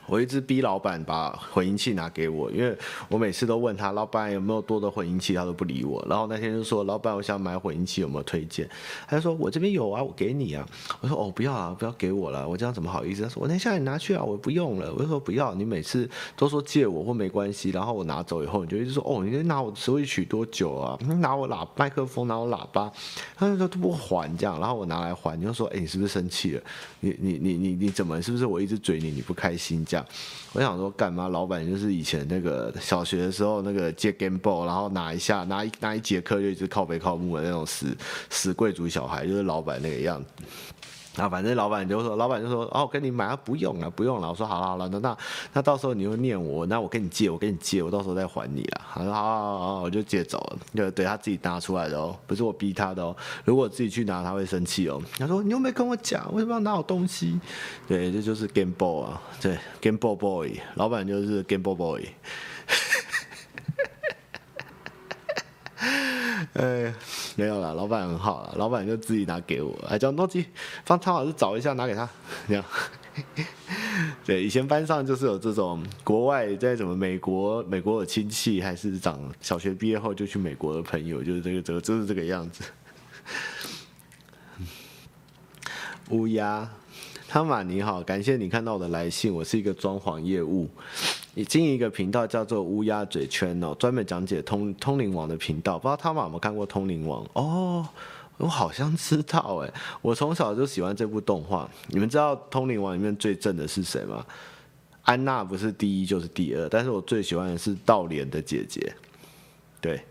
[0.08, 2.78] 我一直逼老板把混音器拿给我，因为
[3.10, 6.06] 我每次都问他老板有没有多的混音器，他都不理我。
[6.10, 8.70] 然后那天就说老板，我想买混音器，有没有推荐？
[9.08, 10.68] 他就说我这边有啊，我给你啊。
[11.02, 13.24] 我说哦，不要啊，不要给我了，我这样怎么好意思？
[13.24, 14.94] 他说我等一下你拿去啊，我不用了。
[14.94, 20.98] 我就说不要，你每次都说借我或没关系，然后我拿走以后，你就一直说哦，你拿我的 Switch 多久啊？
[21.02, 22.92] 你拿我喇麦克风，拿我喇叭，
[23.36, 26.62] 他就说都不还这样，然后我拿来还，你就说哎，你是不是生气了？
[27.00, 28.22] 你你你你你怎么？
[28.22, 29.84] 是不是我一直嘴你，你不开心？
[30.54, 31.28] 我想说，干嘛？
[31.28, 37.96] 老板就是以前那个小学的时候，那个借 Game Boy，然后拿一下，拿一拿一节课就一直靠北靠木的那种死
[38.30, 40.30] 死贵族小孩，就是老板那个样子。
[41.18, 44.30] 啊，反正老板就说，老板就说，哦，我跟你买啊，不用了，不用了。
[44.30, 45.18] 我说好了好了，那那
[45.54, 48.82] 那到时候你又念我，那我跟你借，我跟你借，我到时候再还你了。
[48.94, 50.58] 他说好好好，我就借走了。
[50.76, 53.16] 就对他自己拿出来的哦，不是我逼他的哦。
[53.44, 55.02] 如果自己去拿，他会生气哦。
[55.18, 57.40] 他说你又没跟我讲，为什么要拿我东西？
[57.88, 62.10] 对，这就是 Game Boy 啊，对，Game Boy Boy，老板就是 Game Boy Boy。
[66.54, 66.94] 哎。
[67.38, 70.46] 没有啦，老板很好啦，老板就自己拿给我，还叫诺基
[70.86, 72.08] 帮汤老师找一下，拿给他。
[72.48, 72.64] 这样，
[74.26, 82.64] 对，以前班上就是有这种国外在什么美国，美国有亲戚，还是长小学毕业后就去美国的朋友，就是这个这个就是这个样子。
[86.10, 86.70] 乌鸦，
[87.28, 90.70] 汤马你好，感谢你看到我的来信，我是一个装潢业务。
[91.36, 95.78] 你经一个频道叫做乌鸦嘴圈哦，专门讲解通通灵王的频道。
[95.78, 97.28] 不知道他们有没有看过通灵王？
[97.34, 97.86] 哦，
[98.38, 99.74] 我好像知道哎。
[100.02, 101.70] 我从小就喜欢这部动画。
[101.90, 104.26] 你们知道通灵王里面最正的是谁吗？
[105.04, 108.96] 安娜不是第一就是第二，但是我最喜欢的是道莲的姐姐。
[109.82, 110.02] 对。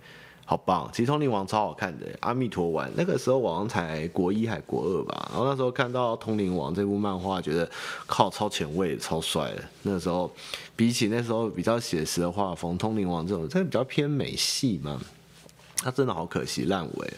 [0.47, 0.91] 好棒！
[0.93, 7.69] 其实《通灵王》超好看的，阿弥陀丸那个时候我才国一还国二吧，然后那时候看到《通灵王》这部漫画，觉得
[8.07, 9.65] 靠超前卫、超帅的。
[9.83, 10.31] 那时候
[10.77, 15.01] 比起那时候比较写实的画风，《通灵王》这种真的比较偏美系嘛，
[15.79, 17.13] 他真的好可惜烂尾。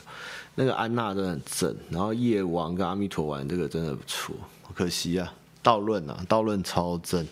[0.55, 4.37] 那个安娜真的很正，然后夜王跟阿弥陀丸这个真的不错，
[4.73, 5.35] 可惜啊，
[5.65, 7.27] 道论啊，道论超正。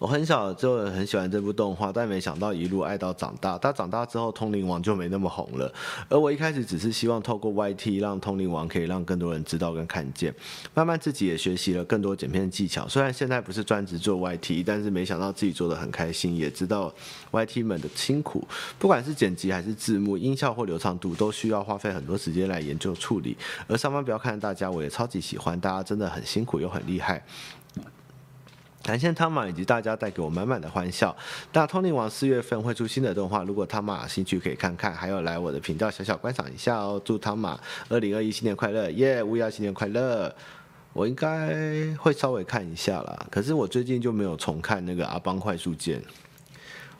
[0.00, 3.56] 我很小就很喜欢这部动画，但没想到一路爱到长大。
[3.58, 5.72] 他长大之后，通灵王就没那么红了。
[6.08, 10.34] 而我一开始只是希望透过 YT 让通灵王可以让更多人知道跟看见。
[10.74, 12.88] 慢慢自己也学习了更多剪片技巧。
[12.88, 16.92] 虽然现在不是专职做 YT，但是没想到自己做得很开心，也知道
[17.30, 18.46] YT 们的辛苦。
[18.78, 23.36] 不管是剪辑还是字幕、音效或流畅度，都需要花费很多时间来研究处理。
[23.68, 27.24] 而上班不要看大家，我也超级喜欢，大家真的很辛苦又很厉害。
[28.84, 31.16] 感谢汤马以及大家带给我满满的欢笑。
[31.54, 37.00] 那通灵王四月份会出新的动画，如果汤马有兴趣可以看看，还有来我的频道小小观赏一下哦。
[37.02, 39.22] 祝汤马二零二一新年快乐，耶！
[39.22, 40.32] 乌鸦新年快乐。
[40.92, 46.00] 我应该会稍微看一下啦，可是我最近就没有重看那个阿邦快速键。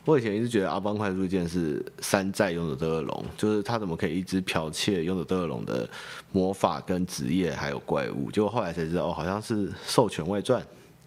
[0.03, 5.87] 我以前一直觉得阿邦快速键是山寨勇者斗恶龙，就是他怎么可以一直剽窃勇者斗恶龙的
[6.31, 10.61] 魔法跟职业还有怪物，结果后来才知道哦，好像是授权外传，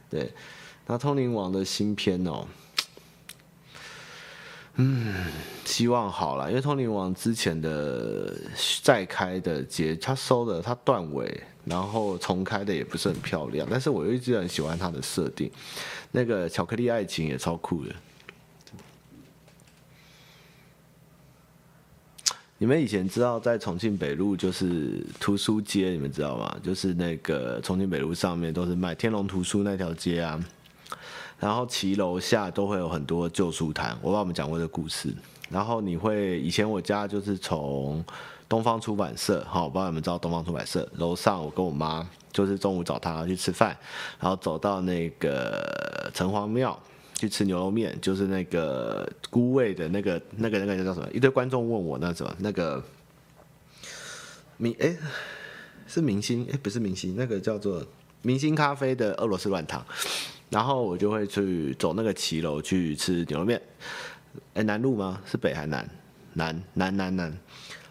[0.08, 0.32] 对。
[0.90, 2.46] 那通灵王的新片哦，
[4.80, 5.26] 嗯，
[5.66, 8.34] 希望好了，因为通灵王之前的
[8.82, 15.50] 再开的节，他收的他断尾，然后重开的也不是很漂亮，但是我又一直很喜欢他的设定，
[16.10, 17.94] 那个巧克力爱情也超酷的。
[22.56, 26.56] 你们以前知道在重庆北路就是图书街，你们知道吗？
[26.62, 30.42] 就是那个重庆北路上面都是卖天龙图书那条街啊。
[31.38, 35.14] 然后骑楼下都会有很多旧书摊，我帮我们讲过这故事。
[35.50, 38.04] 然后你会以前我家就是从
[38.48, 40.86] 东方出版社，好，我不知道你们知道东方出版社。
[40.96, 43.76] 楼上我跟我妈就是中午找她去吃饭，
[44.20, 46.78] 然后走到那个城隍庙
[47.14, 51.08] 去吃牛肉面，就是那个孤味的那个那个那个叫什么？
[51.12, 52.82] 一堆观众问我那什么那个
[54.56, 54.96] 明 哎
[55.86, 57.82] 是明星哎不是明星，那个叫做
[58.20, 59.82] 明星咖啡的俄罗斯软糖。
[60.50, 63.60] 然后我就会去走那个骑楼去吃牛肉面，
[64.54, 65.20] 哎，南路吗？
[65.26, 65.86] 是北还南？
[66.32, 67.38] 南南南南。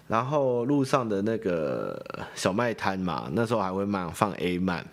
[0.07, 4.83] 然后路上的那个小卖摊嘛，那时候还会卖放 A 漫。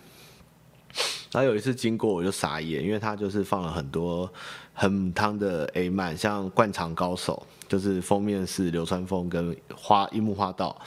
[1.32, 4.30] 然后有一次经过我就傻眼，因为他就是放了很多
[4.74, 10.78] 很汤的 A 漫，像《灌肠高手》，就是封面是流川枫跟花樱木花道，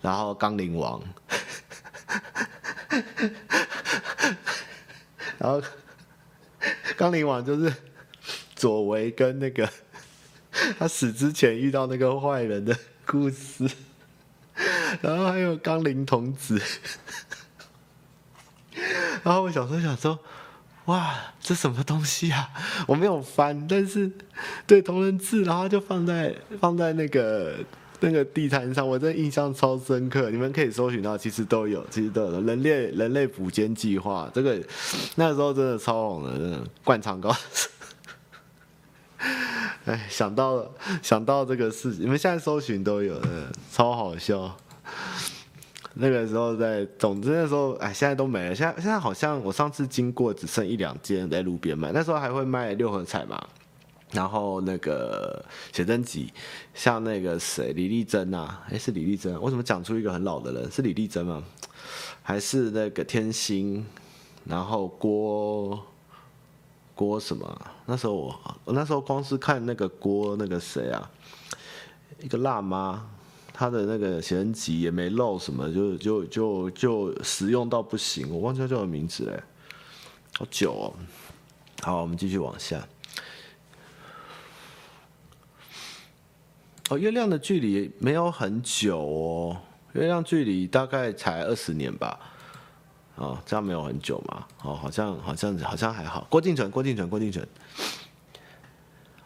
[0.00, 1.02] 然后《钢灵王》，
[5.38, 5.60] 然后。
[6.96, 7.72] 钢灵王就是
[8.54, 9.68] 佐为跟那个
[10.78, 13.68] 他死之前遇到那个坏人的故事，
[15.00, 16.60] 然后还有钢灵童子，
[19.22, 20.18] 然后我小时候想说，
[20.86, 22.50] 哇，这什么东西啊？
[22.86, 24.10] 我没有翻，但是
[24.66, 27.58] 对同人志，然后就放在放在那个。
[28.04, 30.30] 那个地摊上，我真的印象超深刻。
[30.30, 32.40] 你们可以搜寻到，其实都有，其实都有。
[32.42, 34.60] 人类人类捕奸计划，这个
[35.16, 37.70] 那时候真的超红的，真的灌肠高手。
[39.86, 40.70] 哎，想到了，
[41.02, 43.20] 想到这个事情，你们现在搜寻都有，
[43.72, 44.54] 超好笑。
[45.94, 48.54] 那个时候在，总之那时候，哎，现在都没了。
[48.54, 51.92] 现在现在好像我上次经过，只剩一两间在路边卖。
[51.92, 53.40] 那时候还会卖六合彩嘛。
[54.14, 56.32] 然后那个写真集，
[56.72, 60.70] 像那个谁李丽珍啊，哎是李丽珍，为什么讲出一个很老的人？
[60.70, 61.42] 是李丽珍吗？
[62.22, 63.84] 还是那个天心？
[64.44, 65.84] 然后郭
[66.94, 67.66] 郭什么？
[67.86, 71.10] 那时候我我那时候光是看那个郭那个谁啊，
[72.20, 73.04] 一个辣妈，
[73.52, 79.42] 她的那个写真集也没露什么，就就就就实用到不行，我忘记叫什么名字嘞，
[80.38, 80.94] 好久哦。
[81.82, 82.86] 好，我们继续往下。
[86.90, 89.56] 哦，月亮的距离没有很久哦，
[89.92, 92.18] 月亮距离大概才二十年吧。
[93.16, 94.44] 哦，这样没有很久嘛？
[94.62, 96.26] 哦，好像好像好像还好。
[96.28, 97.46] 郭婧淳，郭婧淳，郭婧淳。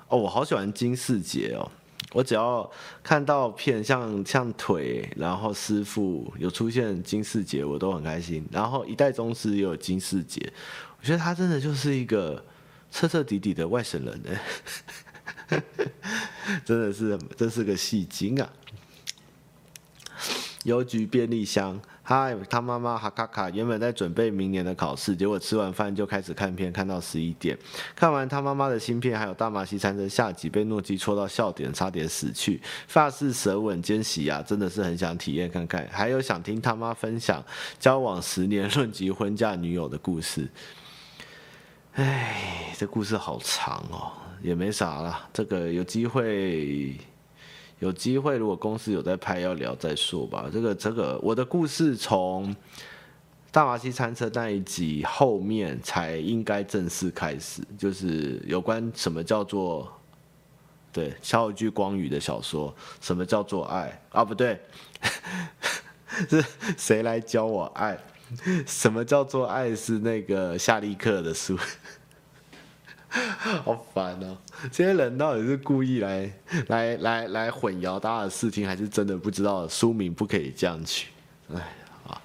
[0.09, 1.69] 哦，我好喜欢金世杰哦。
[2.13, 2.71] 我只要
[3.03, 8.47] 看到片像像腿，然后师傅有出现金世杰，我都很开心。
[8.51, 10.41] 然后一代宗师也有金世杰，
[11.01, 12.43] 我觉得他真的就是一个
[12.91, 15.61] 彻彻底底的外省人呢，
[16.65, 18.49] 真的是真是个戏精啊！
[20.65, 21.81] 邮局便利箱。
[22.03, 27.55] 嗨，他妈妈哈卡卡原本在准备明年的考试，结果吃完饭就开始看片，看到十一点。
[27.95, 32.59] 看完他妈妈的新片，还有大马戏餐车下集被诺基戳到笑点，差点死去。
[32.87, 35.87] 发式舌吻兼洗牙，真的是很想体验看看。
[35.93, 37.45] 还有想听他妈分享
[37.79, 40.49] 交往十年论及婚嫁女友的故事。
[41.93, 44.13] 哎，这故事好长哦，
[44.43, 46.97] 也没啥啦，这个有机会。
[47.81, 50.51] 有机会，如果公司有在拍，要聊再说吧。
[50.53, 52.53] 这个这个，我的故事从
[53.53, 59.89] 大华西餐车那一集后面才应该正式开始，就是有关什么叫做
[60.93, 64.25] 对萧具光宇的小说，什么叫做爱啊？
[64.25, 64.61] 不对，
[66.29, 66.45] 是
[66.77, 67.97] 谁来教我爱？
[68.67, 69.73] 什么叫做爱？
[69.73, 71.57] 是那个夏利克的书。
[73.65, 74.37] 好烦哦！
[74.71, 76.31] 这些人到底是故意来
[76.67, 81.09] 来来来混淆大家的视听，还是真的不知道书名不可以这样取？
[81.55, 81.75] 哎，
[82.07, 82.21] 啊，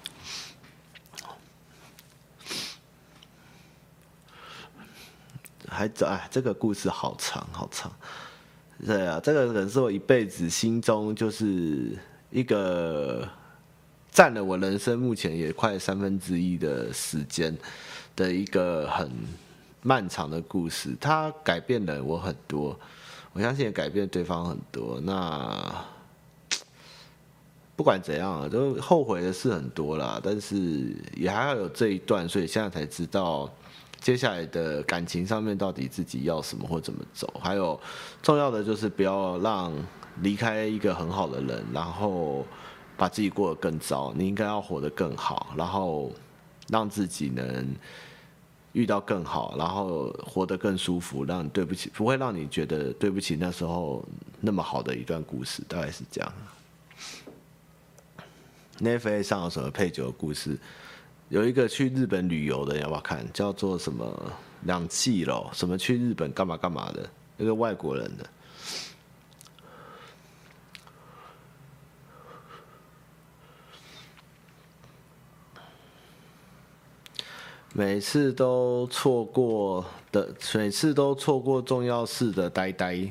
[5.66, 7.90] 还哎，这个故事好长好长。
[8.84, 11.96] 对啊，这个人是我一辈子心中就是
[12.30, 13.26] 一个
[14.10, 17.56] 占了我人生目前也快三分之一的时间
[18.14, 19.10] 的一个很。
[19.86, 22.74] 漫长的故事，它改变了我很多，
[23.34, 24.98] 我相信也改变对方很多。
[25.02, 25.84] 那
[27.76, 33.52] 不管怎样，都后悔的事很多啦，但是也还要有这一段，所以现在才知道
[34.00, 37.30] 接下来的感情上面到底自己要什么或怎么走。
[37.42, 37.78] 还有
[38.22, 39.70] 重要的就是不要让
[40.22, 42.46] 离开一个很好的人，然后
[42.96, 44.14] 把自己过得更糟。
[44.16, 46.10] 你应该要活得更好，然后
[46.70, 47.76] 让自己能。
[48.74, 54.04] 遇到更好，然后活得更舒服，让对不起，不会让你觉得对不起那时候
[54.40, 56.32] 那么好的一段故事，大概是这样。
[58.80, 60.58] n e t f l 上有什么配酒的故事？
[61.28, 63.24] 有一个去日本旅游的，要不要看？
[63.32, 65.48] 叫做什么两季咯？
[65.54, 67.08] 什么去日本干嘛干嘛的？
[67.36, 68.28] 那个外国人的。
[77.76, 83.10] 每次都错过的，每次都错过重要事的呆呆。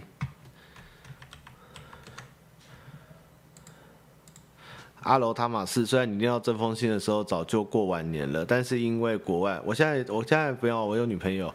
[5.02, 11.54] 阿罗塔马斯，虽然你念到这封信的时候早就过完年了，但是因为国外，我现在我现在不要，我有女朋友。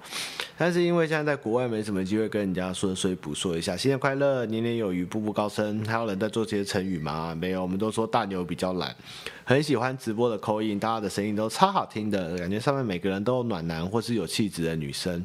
[0.61, 5.85] 但是因为现在在国外没什么机会跟人家说，所以补说一下新年快乐，年年有余，步步高升。
[5.85, 7.33] 还有人在做这些成语吗？
[7.33, 8.93] 没有，我们都说大牛比较懒。
[9.45, 15.25] 很喜欢直播的口音大家的声音都超好听的，感觉上面每个人都有暖男或是有气质的女生。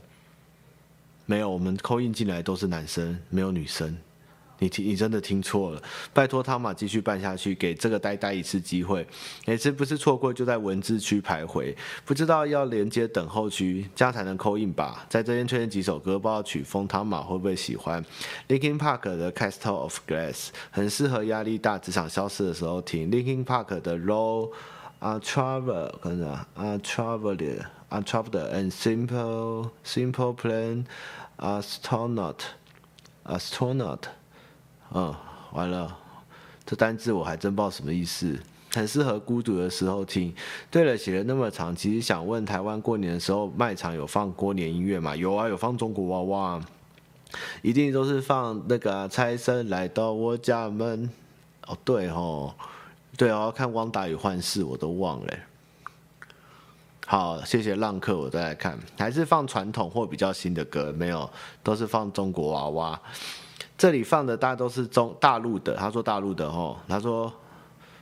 [1.26, 3.98] 没有，我们扣印进来都是男生，没有女生。
[4.64, 5.84] 你听，你真的听错了。
[6.14, 9.06] 拜托汤马继续办下去，给这个呆呆一次机会。
[9.46, 15.06] 每次不是错过，就在文字区徘徊，不知道要连接等候区，这样才能 call in 吧。
[15.10, 18.02] 在这边推荐几首歌，不知道曲风汤马会不会喜欢。
[18.48, 23.12] Linkin Park 的 Castle of Glass 很适合压力大、职场消失的时候听。
[23.12, 24.52] Linkin Park 的 Low
[25.00, 30.86] a Traveler，看着啊，Traveler，a Traveler and Simple Simple Plan
[31.38, 32.38] Astronaut
[33.26, 34.00] Astronaut。
[34.94, 35.14] 嗯，
[35.54, 35.98] 完了，
[36.66, 38.40] 这单字我还真不知道什么意思。
[38.72, 40.34] 很适合孤独的时候听。
[40.72, 45.16] 对了，写了那么长，其实想问台湾过年的时候卖场有放过年音乐吗？
[45.16, 46.66] 有啊，有放中国娃娃，
[47.62, 51.10] 一定都是放那个财神来到我家门。
[51.68, 52.54] 哦，对哦，
[53.16, 55.34] 对哦，看《汪达与幻视》我都忘了。
[57.06, 60.92] 好，谢谢浪客，我再来看，还是放传统或比较新的歌？
[60.92, 61.30] 没有，
[61.62, 63.00] 都是放中国娃娃。
[63.78, 67.32] 这里放的大家都是中大陆的，他说大陆的哦，他说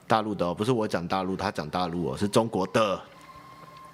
[0.07, 3.01] 大陆的哦，不是我讲大陆，他讲大陆哦，是中国的，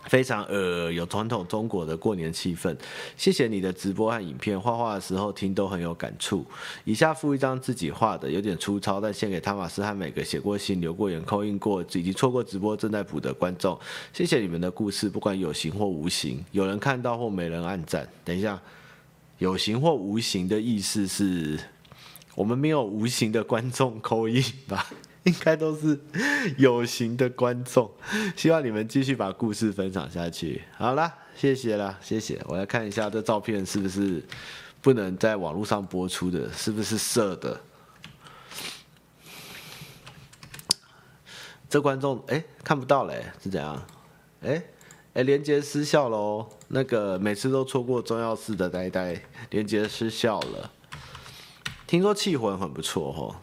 [0.06, 2.76] 非常呃有传统中国的过年气氛。
[3.16, 6.46] 谢谢你的直播和影片，画画的时候听都很有感触。
[6.84, 13.80] 以下附一张自己画的，有点粗糙，但献给汤马斯和每个写过信、留过言、扣印过以及错过直播正在补的观众。
[14.12, 18.08] 谢谢你们的故事，不管有形或无形，有人看到或没人按赞。
[18.26, 18.60] 等一下，
[19.38, 21.60] 有形或无形的意思是？
[22.36, 24.86] 我们没有无形的观众扣印吧？
[25.24, 26.00] 应该都是
[26.58, 27.92] 有形的观众。
[28.36, 30.62] 希望你们继续把故事分享下去。
[30.78, 32.40] 好了，谢谢了，谢谢。
[32.46, 34.24] 我来看一下这照片是不是
[34.82, 36.52] 不能在网络上播出的？
[36.54, 37.60] 是不是色的？
[41.70, 43.86] 这观众哎，看不到嘞，是怎样？
[44.42, 44.64] 哎
[45.16, 46.48] 哎，连接失效喽。
[46.70, 50.72] 那个每次都错过重要事的呆呆，连接失效了。
[51.86, 53.36] 听说气魂很不错哦。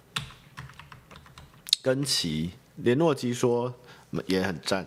[1.81, 3.73] 根奇联络机说
[4.27, 4.87] 也很赞。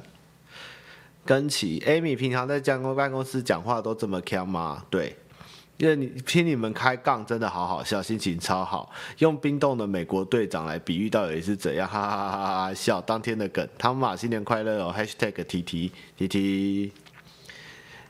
[1.25, 4.85] 根奇，Amy 平常在办公办公室讲话都这么强吗？
[4.89, 5.17] 对。
[5.77, 8.91] 因为你听你们开杠真的好好笑，心情超好。
[9.19, 11.87] 用冰冻的美国队长来比喻到底是怎样？
[11.87, 12.73] 哈哈哈哈哈！
[12.73, 13.67] 笑当天的梗。
[13.77, 16.91] 汤马新年快乐哦！Hashtag TT TT。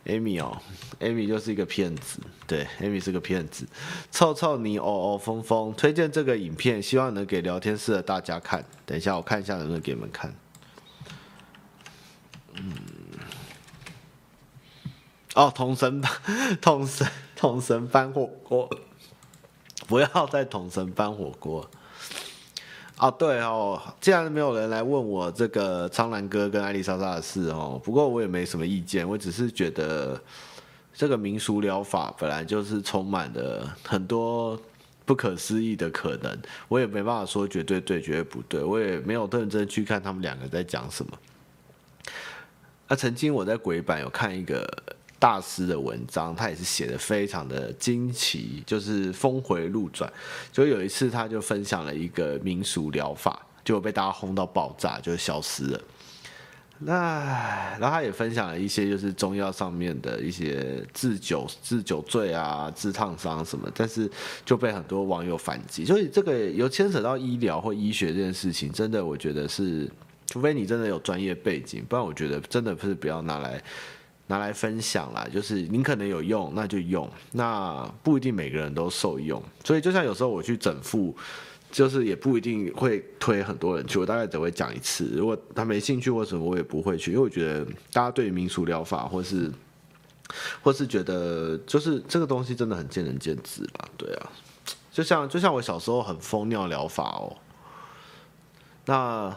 [0.08, 0.60] Amy 哦
[0.99, 3.68] ，Amy 就是一个骗子，对，Amy 是个骗子。
[4.12, 8.66] 臭臭你哦哦疯疯，推荐这个影片，希望能给聊天室的大家看。
[8.86, 10.34] 等一下我看一下能不能给你们看。
[12.55, 12.74] 嗯。
[15.36, 16.01] 哦，同神，
[16.60, 17.08] 同神。
[17.39, 18.68] 同神搬火锅，
[19.86, 21.70] 不要再同神搬火锅。
[23.00, 30.20] 哦，对哦，既然没有人来问我这个苍兰哥跟艾丽莎莎的事哦，不过我也没什么意见，我只是觉得
[30.93, 34.60] 这个民俗疗法本来就是充满了很多
[35.06, 36.36] 不可思议的可能，
[36.68, 41.12] 我也没办法说绝对对，绝对不对，我也没有认真去看他们两个在讲什么。
[42.88, 44.68] 那曾经我在鬼版有看一个。
[45.20, 50.11] 大师的文章，他也是写的非常的惊奇，就是峰回路转。
[50.51, 55.82] 就有一次，他就分享了一个民俗疗法，就被大家轰到爆炸，就消失了。
[56.80, 64.07] 那然后他也分享了一些就是中药上面的一些治酒、治酒醉啊、治烫伤什么，但是
[64.45, 65.84] 就被很多网友反击。
[65.84, 69.89] 所以这个有牵扯到医疗或医学这件事情，真的我觉得是，
[70.28, 73.59] 除非你真的有专业背景，不然我觉得真的不是不要拿来。
[74.28, 81.15] 拿来分享啦，就是您可能有用，那就用，那不一定每个人都受用，所以就像有时候我去整复，
[81.71, 89.49] 就是也不一定会推很多人去，我大概只会讲一次，如果他没兴趣或什么，我也不会去，因为我觉得大家对于民俗疗法或是
[90.61, 94.30] 或是觉得就是这个东西真的很见仁见智吧，对啊，
[94.91, 97.38] 就像就像我小时候很疯尿疗法哦，
[98.86, 99.34] 那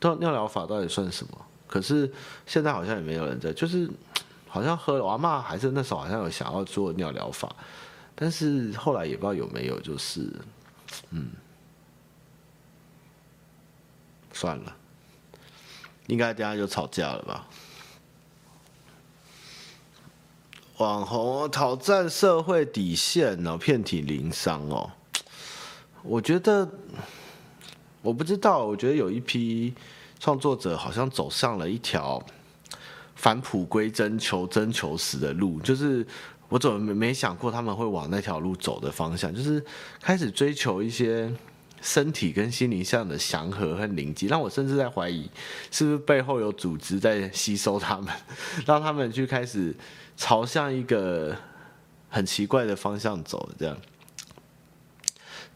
[0.00, 1.46] 尿尿疗法到底算什么？
[1.70, 2.12] 可是
[2.46, 3.88] 现在好像也没有人在，就是
[4.48, 7.54] 好像喝了，我阿嬷还是那时候好像有想要做尿疗法，
[8.16, 10.28] 但是后来也不知道有没有，就是
[11.10, 11.30] 嗯，
[14.32, 14.76] 算了，
[16.08, 17.46] 应该等下就吵架了吧？
[20.78, 24.90] 网红挑战社会底线哦，遍体鳞伤哦，
[26.02, 26.68] 我觉得
[28.02, 29.72] 我不知道，我觉得有一批。
[30.20, 32.22] 创作者好像走上了一条
[33.16, 36.06] 返璞归真、求真求实的路，就是
[36.50, 39.64] 我怎么没想过他们会往那条路走的方向，就是
[40.00, 41.32] 开始追求一些
[41.80, 45.28] 身体跟心灵上的祥和和宁静，让我甚至在怀疑
[45.70, 48.14] 是不是背后有组织在吸收他们，
[48.66, 49.74] 让他们去开始
[50.16, 51.34] 朝向一个
[52.10, 53.74] 很奇怪的方向走，这样。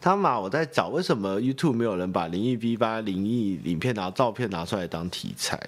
[0.05, 5.59] 他妈，我在找为什么 YouTube 没有人把灵异 V 八灵异影片拿照片拿出来当题材？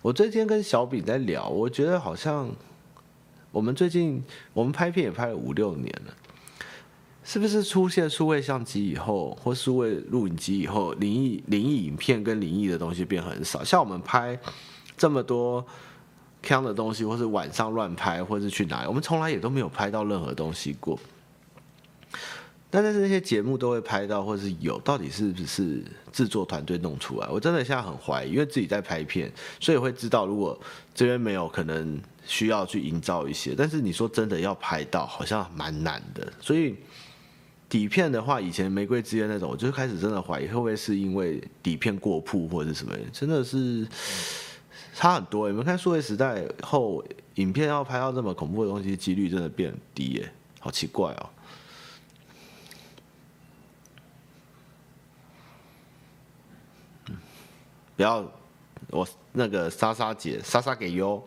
[0.00, 2.48] 我最近跟小饼在聊，我觉得好像
[3.50, 4.22] 我们最近
[4.52, 6.14] 我们拍片也拍了五六年了，
[7.24, 13.64] 是不是出现数位相机以后或数位录影机以后，灵异灵异影片跟灵异的东西变很少？
[13.64, 14.38] 像我们拍
[14.96, 15.66] 这么多
[16.44, 20.96] 锵的东西，或是晚上乱拍，或是去哪里，我们从来也都没有拍到任何东西过。
[22.72, 27.26] 但是那些节目都会拍到，或是有，到底是不是制作团队弄出来？
[27.28, 30.56] 我真的现在很怀疑，因为自己在拍片，所以会知道如果
[30.94, 33.54] 这边没有，可能需要去营造一些。
[33.58, 36.32] 但是你说真的要拍到，好像蛮难的。
[36.40, 36.76] 所以
[37.68, 42.94] 底片的话，以前玫瑰之约那种，我就开始真的怀疑，会不会是因为底片过曝或者是什么？
[43.12, 43.84] 真的是
[44.94, 45.48] 差很多。
[45.48, 47.04] 你们看数位时代后，
[47.34, 51.30] 影片要拍到这么恐怖的东西，几率真的变低耶，好奇怪哦。
[58.00, 58.26] 不要，
[58.88, 61.22] 我那个莎莎姐，莎莎给优，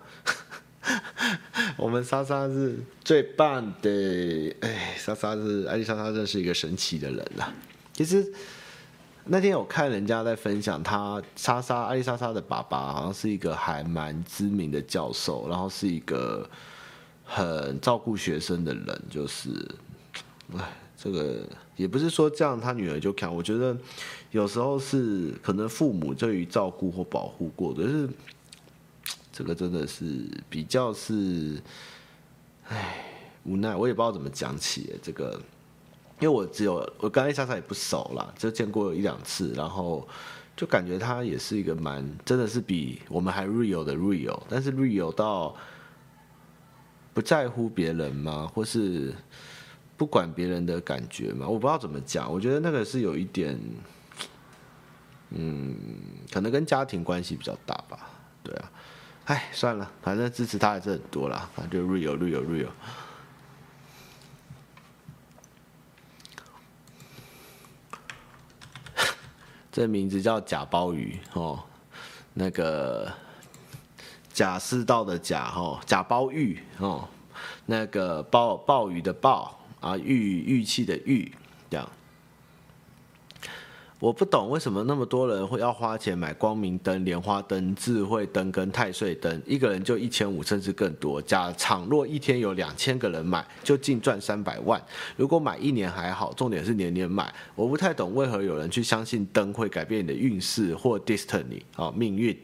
[1.78, 4.56] 我们莎莎是最棒的。
[4.62, 7.54] 哎，莎莎是艾丽莎莎，真是一个神奇的人啊。
[7.94, 8.28] 其实
[9.26, 16.50] 那天我看人家在分享，他莎莎艾丽莎莎的爸爸好像是一个还蛮知名的教授，然后是一个
[17.24, 19.50] 很照顾学生的人，就是，
[20.58, 20.74] 哎。
[20.96, 21.46] 这个
[21.76, 23.76] 也不是说这样他女儿就看，我觉得
[24.34, 28.10] 有时候是可能父母对于照顾或保护过的，是
[29.32, 31.62] 这个真的是比较是，
[32.68, 33.06] 唉，
[33.44, 35.40] 无奈，我也不知道怎么讲起这个，
[36.20, 40.08] 因为我只有我跟艾莎莎也不熟啦，就见过一两次，然后
[40.58, 45.56] 就感觉他也是一个蛮真的是比我们还 real 的 real，但是 real 到
[47.14, 48.50] 不在乎别人吗？
[48.52, 49.14] 或是？
[49.96, 52.30] 不管别人的感觉嘛，我不知道怎么讲。
[52.30, 53.58] 我觉得那个是有一点，
[55.34, 55.76] 嗯，
[56.32, 58.10] 可能跟家庭关系比较大吧。
[58.44, 58.72] 对啊，
[59.26, 61.50] 哎，算了，反正支持他还是很多啦。
[61.56, 62.70] 反正就 real real real。
[69.72, 71.64] 这名字叫假鲍鱼哦，
[72.34, 73.12] 那个
[74.32, 77.08] 假世道的假哦，假鲍鱼哦，
[77.66, 79.60] 那个鲍鲍鱼的鲍。
[79.84, 81.30] 啊，玉玉器的玉，
[81.70, 81.86] 这样。
[84.04, 91.22] 我不懂为什么那么多人会要花钱买光明灯、莲花灯、智慧灯跟太岁灯，一个人就一千五甚至更多。
[91.22, 94.84] 假倘若一天有两千个人买，就净赚三百万。
[95.16, 97.34] 如果买一年还好，重点是年年买。
[97.56, 102.38] 我不太懂为何有人去相信灯会改变你的运势或 destiny 啊命运。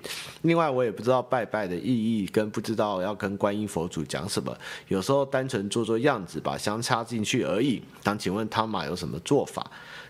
[0.44, 4.58] 另外，我也不知道拜拜的意义，跟不知道要跟观音佛祖讲什么。
[4.88, 7.82] 有时候单纯做做样子，把香插进去而已。
[8.06, 9.70] 想请问汤马有什么做法？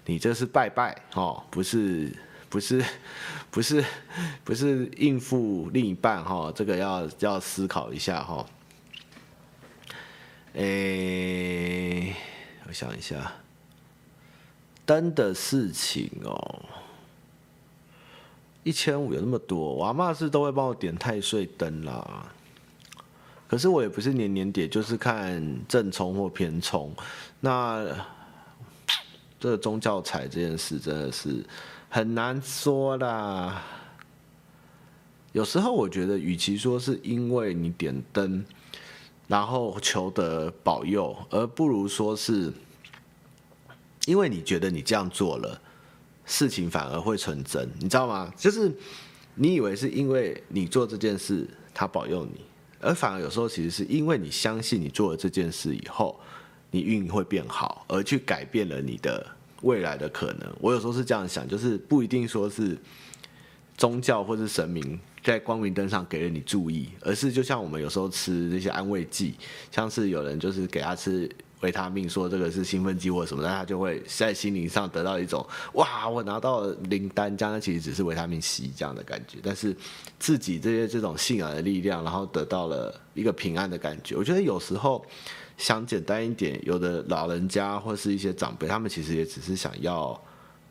[0.10, 2.12] 你这是拜拜哦，不是
[2.50, 2.84] 不是
[3.52, 3.86] 不是
[4.44, 8.44] 不是应付另一半哈，这个要要思考一下哈。
[10.54, 12.16] 诶，
[12.68, 13.34] 我想一下，
[14.84, 16.66] 灯的事情哦，
[18.64, 22.26] 一千五有那么多，我阿妈是都会帮我点太岁灯啦。
[23.48, 26.92] 可是我也不是年年点，就是看正冲或偏冲，
[27.42, 27.96] 那。
[29.40, 31.44] 这个宗教财这件事真的是
[31.90, 33.64] 很难说啦。
[35.32, 38.44] 有时候我觉得，与其说是因为你点灯，
[39.28, 42.52] 然后求得保佑，而不如说是
[44.06, 45.62] 因为你觉得你这样做了，
[46.26, 48.34] 事情反而会成真，你知道吗？
[48.36, 48.72] 就是
[49.36, 52.42] 你以为是因为你做这件事，他保佑你，
[52.82, 56.20] 而反而有时候其实是因为你相信你做了这件事以后。
[56.72, 59.26] 你运会变好，而去改变了你的
[59.64, 60.48] 未来的可能。
[60.60, 62.78] 我有时候是这样想，就是不一定说是
[63.76, 69.34] 宗教或是神明在光明灯上给了你注意，而是就像我们有时候吃那些安慰剂，
[69.72, 71.28] 像是有人就是给他吃
[71.62, 75.44] 维他命，说这个是兴奋剂或什么，但他就会在心灵上得到一种
[75.74, 79.40] 哇，我拿到了灵丹，这样其实只是维他命 C 这样的感觉。
[79.42, 79.76] 但是
[80.20, 84.16] 自己这些这种信仰的力量，然后得到了一个平安的感觉。
[84.16, 85.04] 我觉得有时候。
[85.60, 90.20] 想简单一点，有的老人家或是一些长辈，他们其实也只是想要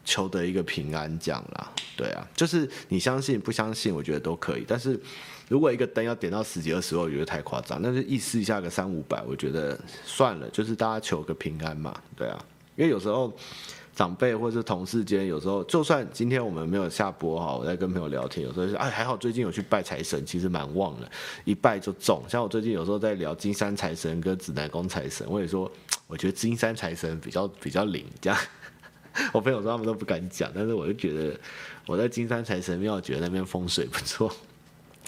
[0.05, 1.70] 求得一个平安这样啦。
[1.97, 4.64] 对啊，就是你相信不相信，我觉得都可以。
[4.66, 4.99] 但是
[5.49, 7.78] 如果一个灯要点到十几二十万，我觉得太夸张。
[7.80, 11.95] 那就意思一下个三五百，我觉得算了，就是大家求个平安嘛。
[12.16, 13.32] 对啊，因为有时候。
[13.99, 21.11] 长辈或者是同事间，有时候就算今天我们没有下播哈，我在跟朋友聊天，有时候是哎还好，最近有去拜财神，其实蛮旺的，
[21.44, 22.22] 一拜就中。
[22.28, 25.68] 像我最近有时候在聊金山财神跟指南宫财神，我也说
[26.07, 28.38] 我觉得金山财神比较比较灵，这样。
[29.34, 31.36] 我朋友说他们都不敢讲，但是我就觉得
[31.84, 34.32] 我在金山财神庙觉得那边风水不错。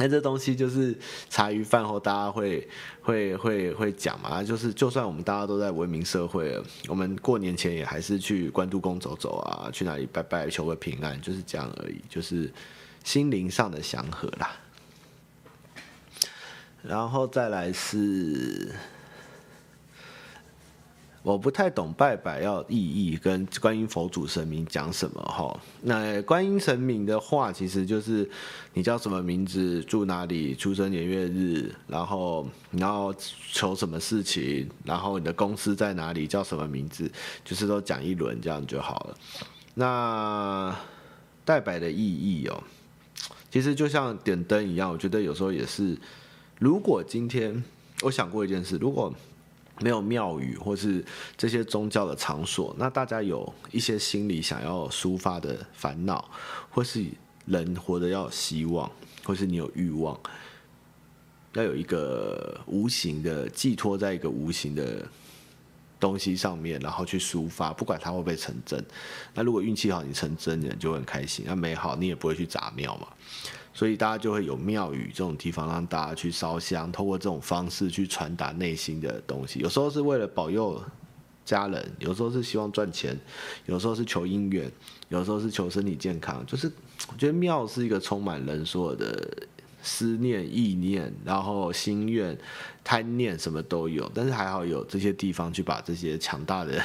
[0.01, 0.97] 那这东西就是
[1.29, 2.67] 茶余饭后大家会
[3.03, 12.51] 会会会讲嘛，就是就算我们大家都在文明社会了，我们过年前也还是去关渡宫走走啊，去哪里拜拜求个平安，就是这样而已，就是
[13.05, 14.57] 心灵上的祥和啦。
[16.83, 18.75] 然后再来是。
[21.23, 25.61] 我不太懂拜拜要意义跟观音佛祖神明讲什么哈。
[25.83, 28.29] 那观音神明的话，其实就是
[28.73, 33.15] 你叫什么名字，住哪里，出生年月日，然后你要
[33.53, 37.11] 求什么事情，然后你的公司在哪里，叫什么名字，
[37.45, 39.17] 就是都讲一轮这样就好了。
[39.75, 40.75] 那
[41.45, 42.63] 拜拜的意义哦，
[43.51, 45.99] 其实就像点灯一样，我觉得有时候也是。
[46.59, 47.65] 如果今天
[48.03, 49.11] 我想过一件事，如果
[49.81, 51.05] 没有庙宇或是
[51.37, 56.31] 这些宗教的场所，那大家有一些心里想要抒发的烦恼，
[56.71, 57.05] 或是
[57.47, 58.91] 人活得要有希望，
[59.25, 60.19] 或是你有欲望，
[61.55, 65.07] 要有一个无形的寄托在一个无形的
[65.99, 68.85] 东西上面，然后去抒发，不管它会不会成真。
[69.35, 73.09] 那如果运气好，你成真，人就很开心；那没好，你也不会去砸庙嘛。
[73.81, 79.59] 所以大家就会有庙宇这种地方，让大家去烧香，透过这种方式去传达内心的东西。
[79.61, 80.79] 有时候是为了保佑
[81.47, 83.19] 家人，有时候是希望赚钱，
[83.65, 84.71] 有时候是求姻缘，
[85.09, 86.45] 有时候是求身体健康。
[86.45, 86.71] 就是
[87.11, 89.27] 我觉得庙是一个充满人所有的
[89.83, 92.37] 思念、意念，然后心愿、
[92.85, 94.13] 贪念什么都有。
[94.15, 96.85] 但是还好有这些地方去把这些强大的。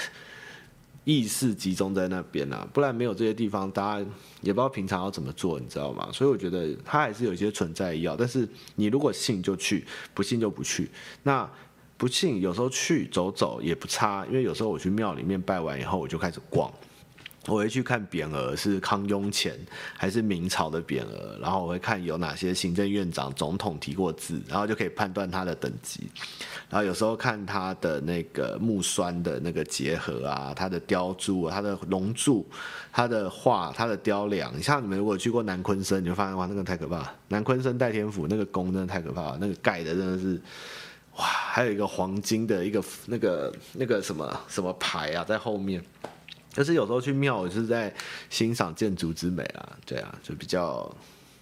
[1.06, 4.06] 意识集中在那边啊，不然没有这些地方，大家
[4.42, 6.10] 也不知道平常要怎么做，你知道吗？
[6.12, 10.90] 所以我觉得它还是有一些存在要，但是你如果信就去，不信就不去。
[11.24, 11.50] 那
[11.96, 16.70] 不信有时候去走走也不差，因为有时候我去庙里面拜完以后，我就开始逛。
[17.48, 19.54] 我会去看匾额是康雍乾
[19.96, 26.10] 还是明朝的匾额，然后我会看有哪些行政院长、总统提过字，然后就可以判断他的等级。
[26.70, 32.44] 然后有时候看他的那个木栓的那个结合啊，他的雕柱、他的龙柱、
[32.92, 34.60] 他的画、他的雕梁。
[34.62, 37.08] 像你们如果去过南鲲鯓，你就发现哇，那个太可怕。
[37.28, 40.42] 南鲲鯓代天府那个宫真的太可怕了，那个盖的真的是
[41.18, 45.84] 哇，还有一个黄金的一个那个那个什么什么牌啊在后面。
[46.56, 47.94] 就是有时候去庙，我是在
[48.30, 50.90] 欣赏建筑之美啊，对啊，就比较。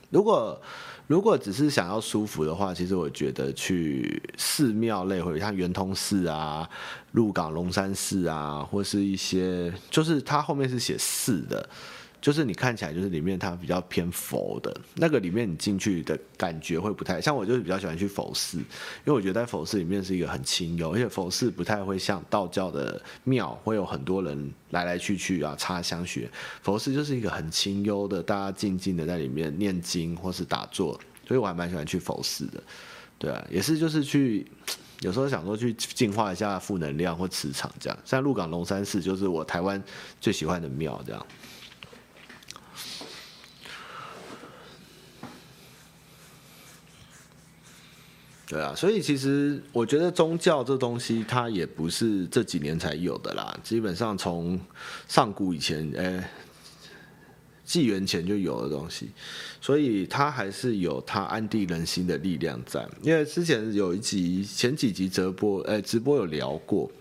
[0.09, 0.59] 如果
[1.05, 6.67] 如果只是想要舒服的话，其实我觉得去寺庙类，或者像圆通寺啊、
[7.11, 11.69] 鹿港龙山寺啊，或是一些，就是它后面是写寺的。
[12.23, 26.29] 就是你看起来就是里面它比较偏佛的那个里面，你进去的感觉会不太像我，就是比较喜欢去佛寺，因为我觉得在佛寺里面是一个很清幽，而且佛寺不太会像道教的庙会有很多人来来去去啊插香学，
[26.61, 30.97] 佛寺就是一个很清幽的，大家静静的在里面念经或是打坐，
[31.27, 32.63] 所以我还蛮喜欢去佛寺的，
[33.19, 34.47] 对啊，也是就是去
[35.01, 39.83] 有时候想说去净化一下负能量或磁场这样，像鹿港龙山寺就是我台湾
[40.21, 41.25] 最喜欢的庙这样。
[48.53, 53.59] 对啊，所以其实我觉得宗教这东西，它也不是这几年才有的啦。
[53.63, 54.59] 基本上从
[55.07, 56.29] 上古以前，哎，
[57.65, 59.09] 纪元前就有的东西，
[59.59, 62.87] 所以它还是有它安定人心的力量在。
[63.01, 66.91] 因为之前有一集，前几集直播，哎，直播有聊过。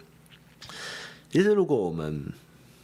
[1.30, 2.32] 其实如果我们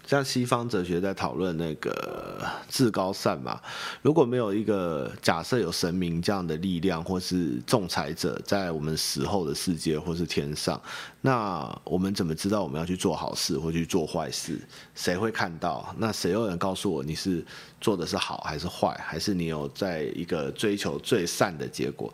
[0.08, 3.60] 像西方哲学在讨论那个至高善嘛，
[4.00, 10.80] 如果没有一个假设有神明这样的力量，或是仲裁者在我们死后的世界或是天上，
[11.20, 14.58] 那我们怎么知道我们要去做好事或去做坏事？
[14.94, 15.94] 谁会看到？
[15.98, 17.44] 那谁又能告诉我你是
[17.78, 18.98] 做的是好还是坏？
[19.04, 22.10] 还是你有在一个追求最善的结果？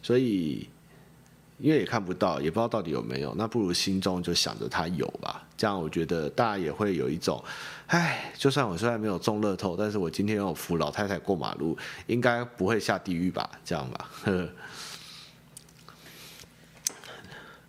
[0.00, 0.68] 所以。
[1.58, 5.46] 因为也看不到，也不知道到底有没有，那不如心中就想着他有吧。
[5.62, 7.40] 这样我觉得大家也会有一种，
[7.86, 13.48] 哎，就算我虽然没有中乐透，但是我今天有扶老太太过马路，应该不会下地狱吧？
[13.64, 14.48] 这样吧，呵呵。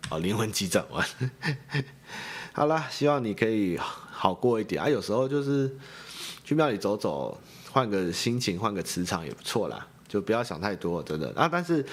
[0.08, 1.06] 好，灵魂急转弯。
[2.52, 4.88] 好啦，希望你可以好过一点啊。
[4.88, 5.72] 有时候就是
[6.42, 7.40] 去庙里走走，
[7.70, 9.86] 换个心情，换个磁场也不错啦。
[10.08, 11.48] 就不要想太多，真的啊。
[11.48, 11.86] 但是。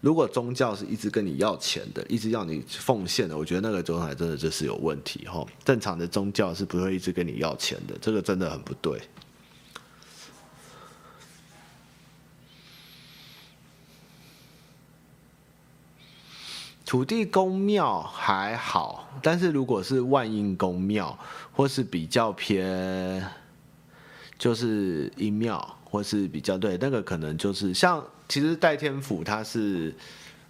[0.00, 5.44] 如果宗教是一直跟你要钱的，一直要你奉献的，我觉得那个宗教真的就是有问题哈。
[5.64, 9.00] 正常的宗教是不会一直跟你要钱的，这个真的很不对。
[16.86, 21.18] 土地公庙还好，但是如果是万应公庙，
[21.52, 23.28] 或是比较偏，
[24.38, 28.00] 就是阴庙，或是比较对，那个可能就是像。
[28.28, 29.94] 其实代天府它是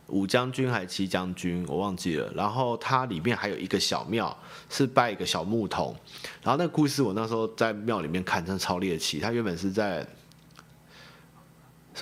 [0.09, 2.33] 五将军还是七将军，我忘记了。
[2.35, 4.37] 然后它里面还有一个小庙，
[4.69, 5.95] 是拜一个小木桶。
[6.43, 9.21] 然后那故事我那时候在庙里面看，真的超猎奇。
[9.21, 10.07] 它原本是在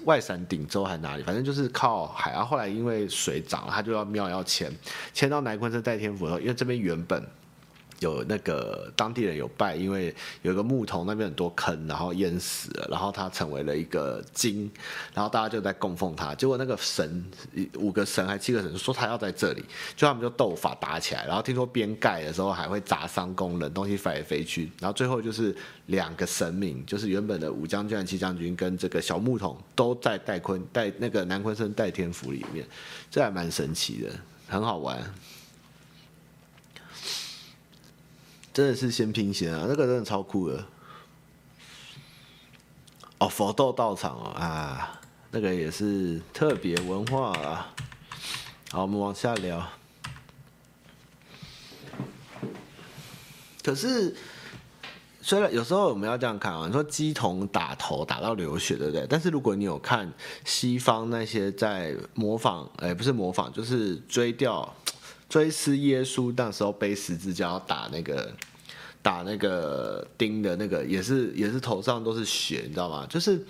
[0.05, 2.33] 外山顶洲还是哪里，反正就是靠海。
[2.33, 4.73] 然后来因为水涨了，他就要庙要迁，
[5.13, 7.23] 迁到南昆山代天府的时候，因为这边原本。
[8.01, 14.71] 有那个当地人有拜，因为有一个木桶那边很多坑，然后淹死了，然后他成为了一个精，
[15.15, 16.35] 然后大家就在供奉他。
[16.35, 17.25] 结果那个神
[17.77, 19.65] 五个神还七个神说他要在这里，
[19.97, 32.67] 就他们就斗法打起来，然后听说边盖的时候还会砸伤工人，东西飞来飞去，然后最后就是两个神明，就是原本的五将军、七将军跟这个小木桶都在戴坤戴那个南坤生戴天府里面，
[33.11, 34.11] 这还蛮神奇的，
[34.47, 35.03] 很好玩。
[38.57, 40.65] 真的是先拼先啊，那个真的超酷的。
[43.19, 44.99] 哦，佛豆道场哦啊，
[45.31, 47.75] 那个也是特别文化啊。
[48.71, 49.63] 好，我们往下聊。
[53.63, 54.17] 可是，
[55.21, 59.07] 虽然有时候我们要这样看啊，你说鸡同打头打到流血，对不对？
[59.07, 60.11] 但是如果你有看
[60.47, 64.75] 西方那些在模仿，哎，不是模仿，就是追掉。
[65.37, 68.33] 追思耶稣那时候背十字架打那个
[69.03, 73.07] 打那个钉的那个，也是也是头上都是血，你知道吗？
[73.07, 73.45] 就是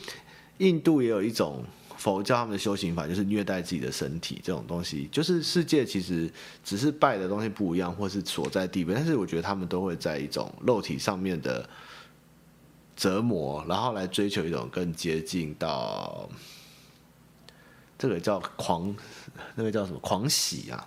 [0.59, 1.62] 印度也有一种
[1.97, 5.09] 佛教他们的修行法，就是虐待自己的身体这种东西。
[5.12, 6.28] 就是世界其实
[6.64, 11.70] 只是拜的东西不一样，或是所在地位，但是我觉得他们都会在一种肉体上面的
[12.97, 16.28] 折磨，然后来追求一种更接近到。
[17.97, 18.93] 这个叫狂，
[19.55, 20.84] 那个叫什么狂喜啊？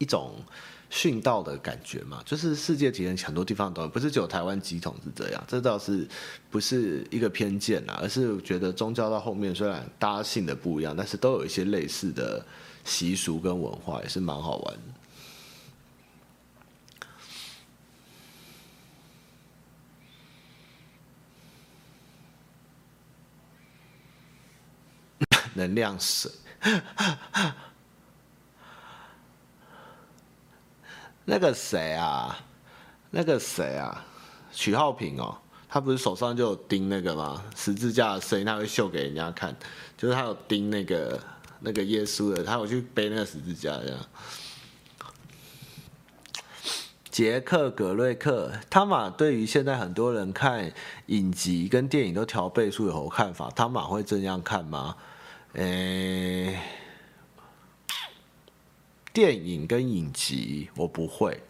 [0.00, 0.42] 一种
[0.90, 5.44] 殉道的感觉嘛，就是世界体验很多地方都，不是只有台湾乩童是这样。
[5.46, 6.08] 这倒是
[6.50, 12.44] 不是一个偏见啊，而是觉得宗教到后面虽然大家信的不一样，但是都有一些类似的
[12.84, 14.74] 习俗跟文化，也是蛮好玩。
[25.54, 26.30] 能量水，
[31.30, 32.36] 那个谁啊？
[33.10, 34.04] 那个谁啊？
[34.50, 37.40] 许浩平哦，他不是手上就有钉那个吗？
[37.54, 39.54] 十字架的声音他会秀给人家看，
[39.96, 41.20] 就是他有钉那个
[41.60, 43.98] 那个耶稣的，他有去背那个十字架这样。
[47.12, 50.72] 杰克·格瑞克，汤马对于现在很多人看
[51.06, 53.48] 影集跟电影都调倍数有何看法？
[53.50, 54.96] 汤马会这样看吗？
[55.52, 56.58] 诶、
[59.12, 61.42] 电影跟影集我不会，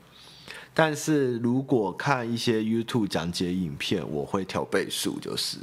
[0.72, 5.58] 但是如果看一些 YouTube 讲解影片，我会调倍数，就是。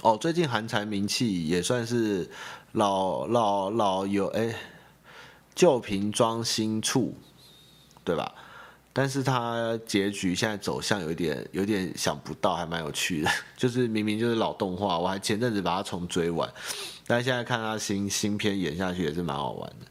[0.00, 2.30] 哦，最近韩才名气也算是
[2.70, 4.54] 老老老有哎，
[5.56, 7.14] 旧瓶装新醋，
[8.04, 8.32] 对吧？
[9.00, 13.30] 但是他结局现在走向有点有点想不到，还蛮有趣的。
[13.56, 16.52] 就是明明就是老动画，我还前阵子把它重追完，
[17.06, 19.86] 但现在看他新新片演下去也是蛮好玩的。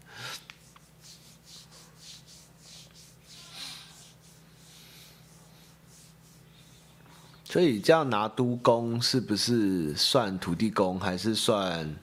[7.45, 11.95] 所以这样拿督公是不是算土地公，还是算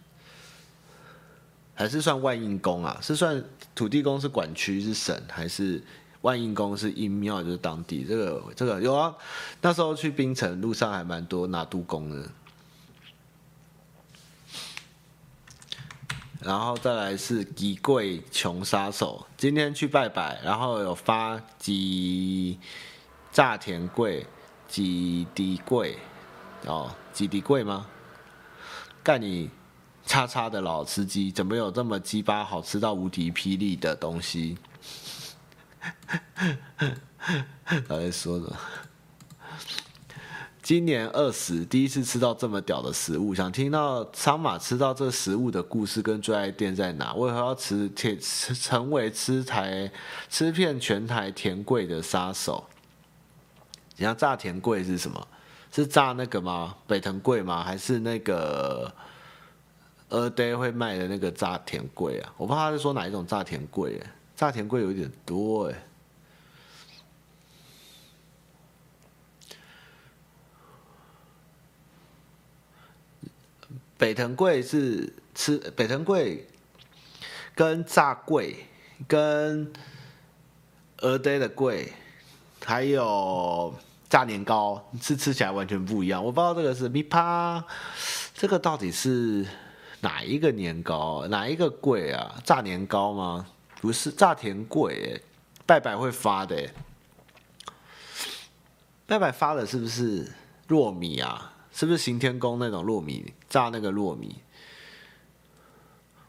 [1.75, 2.99] 还是算万应公啊？
[3.03, 3.45] 是算
[3.75, 5.83] 土地公是管区是省还是？
[6.25, 9.15] 万应公是阴庙，就是当地这个这个有啊，
[9.61, 12.27] 那时候去槟城路上还蛮多拿督公的，
[16.41, 22.59] 然后再来是几贵穷杀手，今天去拜拜，然后有发几
[23.31, 24.27] 炸田贵
[24.67, 25.99] 几滴贵
[26.65, 27.87] 哦，几滴贵吗？
[29.03, 29.51] 干你
[30.07, 34.57] 叉叉的老司机，怎么有这么鸡巴好吃到无敌霹雳的东西？
[37.67, 38.57] 他在说什么？
[40.63, 47.13] 今年二十，第一次吃到这么屌的食物，想听到桑马吃到这食物的故事跟最爱店在哪？
[47.13, 49.93] 为何要吃铁成为吃台
[50.31, 52.65] 吃遍全台甜贵的杀手？
[53.97, 55.29] 你要炸甜柜是什么？
[55.71, 56.75] 是炸那个吗？
[56.87, 57.63] 北藤柜吗？
[57.63, 58.91] 还是那个
[60.09, 62.33] 二 day 会卖的那个炸甜柜啊？
[62.39, 64.11] 我不知道他是说哪一种炸甜贵哎。
[64.37, 65.85] 炸田贵有点多哎，
[73.97, 76.47] 北藤贵是吃北藤贵
[77.55, 78.67] 跟炸贵
[79.07, 79.73] 跟
[80.99, 81.93] 鹅呆的贵，
[82.65, 83.73] 还有
[84.09, 86.23] 炸年糕是吃起来完全不一样。
[86.25, 87.65] 我不知道这个是米趴，
[88.35, 89.47] 这个到底是
[90.01, 91.27] 哪一个年糕？
[91.29, 92.35] 哪一个贵啊？
[92.43, 93.47] 炸年糕吗？
[93.85, 95.21] 不是炸田贵，
[95.67, 96.71] 拜拜会发的，
[99.07, 100.33] 拜拜发的是不是
[100.69, 101.53] 糯米啊？
[101.71, 104.37] 是不是行天宫那种糯米炸那个糯米？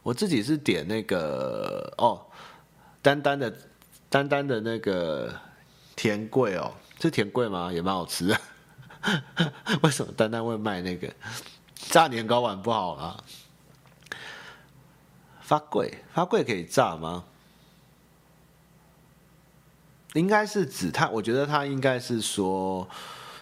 [0.02, 2.26] 我自己是点那个哦，
[3.00, 3.56] 丹丹的
[4.10, 5.34] 丹丹的那个
[5.96, 7.72] 甜桂哦，是甜桂吗？
[7.72, 8.38] 也蛮好吃的。
[9.80, 11.10] 为什么丹丹会卖那个
[11.74, 13.24] 炸年糕碗不好啊？
[15.40, 17.24] 发贵发贵可以炸吗？
[20.16, 22.88] 应该是指他，我觉得他应该是说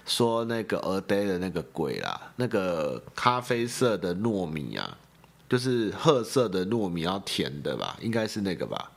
[0.05, 4.99] 说那个鹅呆的那个鬼啦，那个咖啡色的糯米啊，
[5.49, 8.91] 就是褐色的糯米，要甜的吧，应该是那个吧。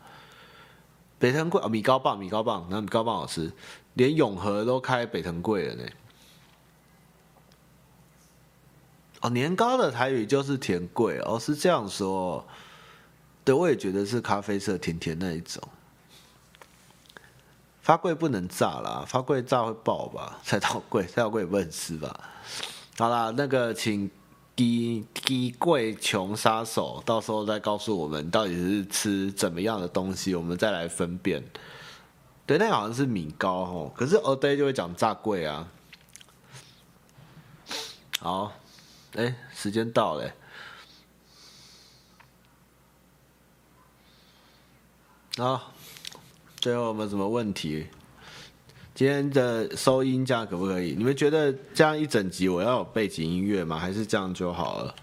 [1.20, 3.52] 北藤贵哦，米糕棒，米糕棒，那米糕棒好吃，
[3.94, 5.84] 连永和都开北藤贵了呢。
[9.22, 12.44] 哦，年糕的台语就是甜贵哦，是这样说。
[13.44, 15.62] 对，我也觉得是咖啡色甜甜那一种。
[17.88, 20.38] 发贵不能炸啦，发贵炸会爆吧？
[20.44, 22.20] 菜头贵，菜头贵也不能吃吧？
[22.98, 24.12] 好啦，那个请
[24.58, 31.42] 低低贵穷杀手，到时候再告诉我们到底是吃怎么样的东西，我们再来分辨。
[32.46, 35.66] 对，那个好像是米糕哦，可是 a day 就会讲炸贵啊。
[38.20, 38.52] 好，
[39.14, 40.30] 哎，时间到了。
[45.38, 45.72] 好，
[46.68, 47.86] 最后有没有什么问题？
[48.94, 50.96] 今天的收音这样可不可以？
[50.98, 53.80] 你们觉得这样一整集我要有背景音乐吗？
[53.80, 54.94] 还是这样就好了？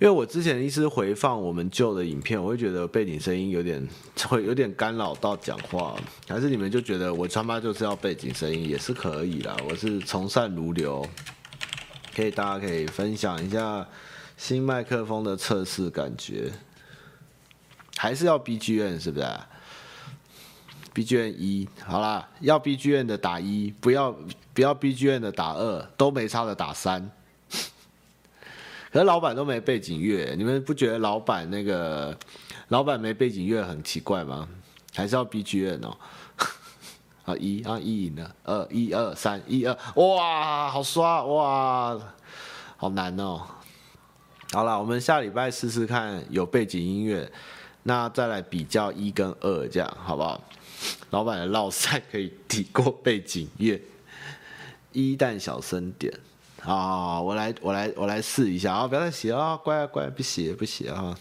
[0.00, 3.86] 因为我之前一直回放我们旧的影片，我会觉得背景声音有点
[4.26, 5.94] 会有点干扰到讲话。
[6.26, 9.54] 还是你们就觉得我他妈就是要背景声音也是可以啦。
[9.68, 11.06] 我是从善如流，
[12.16, 13.86] 可以大家可以分享一下
[14.38, 16.50] 新麦克风的测试感觉。
[17.98, 19.26] 还是要 BGM 是不是
[20.94, 24.14] ？BGM 一，好啦，要 BGM 的打一，不要
[24.52, 27.10] 不要 BGM 的打二，都没差的打三。
[28.92, 32.16] 可是老板都没背景乐，你们不觉得老板那个
[32.68, 34.48] 老板没背景乐很奇怪吗？
[34.92, 35.96] 还是要 BGM 哦？
[37.24, 41.96] 啊一啊一赢了，二一二三一二，哇，好刷哇，
[42.76, 43.42] 好难哦。
[44.50, 47.30] 好了，我们下礼拜试试看有背景音乐，
[47.84, 50.42] 那再来比较一跟二，这样好不好？
[51.10, 53.80] 老板的烙赛可以抵过背景乐，
[54.92, 56.12] 一旦小声点
[56.62, 57.20] 啊！
[57.20, 58.86] 我来，我来，我来试一下啊！
[58.86, 59.56] 不要再写啊！
[59.56, 61.16] 乖乖，不写不写啊！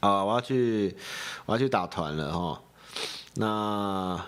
[0.00, 0.96] 啊，我要去，
[1.46, 2.62] 我要去打团了哈。
[3.34, 4.26] 那，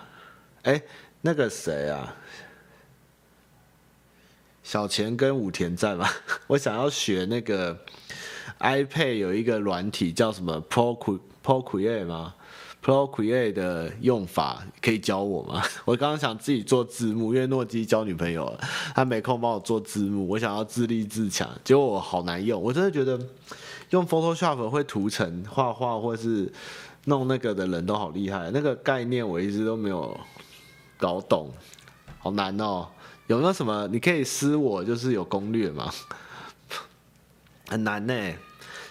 [0.63, 0.81] 哎，
[1.21, 2.15] 那个谁啊？
[4.63, 6.09] 小钱跟武田在吗？
[6.47, 7.77] 我想要学那个
[8.59, 12.35] iPad 有一个软体叫什么 Procreate Procreate 吗
[12.83, 15.63] ？Procreate 的用法可以教我吗？
[15.85, 18.59] 我刚刚想自己做字幕，因为诺基交女朋友了，
[18.93, 20.27] 他没空帮我做字幕。
[20.27, 22.61] 我想要自立自强，结果我好难用。
[22.61, 23.17] 我真的觉得
[23.91, 26.51] 用 Photoshop 会涂层、画画或是
[27.05, 30.19] 弄那个的人都好厉害，那个概念我一直都没有
[30.97, 31.51] 搞懂，
[32.19, 32.87] 好难哦。
[33.27, 35.89] 有没有什么你可以私我，就是有攻略吗？
[37.69, 38.13] 很难呢。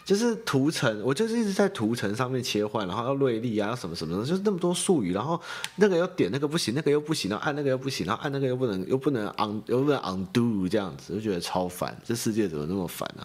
[0.04, 5.40] 就是图层，我就是一直在图层上面切换，然后要锐利啊，要什么什么的，就是那么多术语，然后
[5.76, 13.22] 那个要点那个不行，那个又不行，然后按那个又不行，然后按那个又不能又不能 un 又不能 undo 这样子，就觉得超烦，这世界怎么那么烦啊？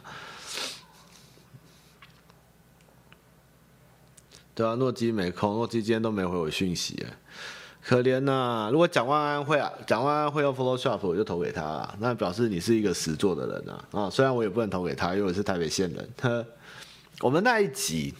[4.53, 7.05] 对啊，诺基没空，诺基今天都没回我讯息，
[7.83, 8.69] 可怜呐、啊！
[8.71, 14.09] 如果蒋万安会啊，蒋万安会用 Photoshop，我就投给他了，那表示你是一个实作的人啊啊！
[14.09, 16.45] 虽然我也不能投给他，因为我是台北县人，呵。
[17.21, 18.13] 我们那一集，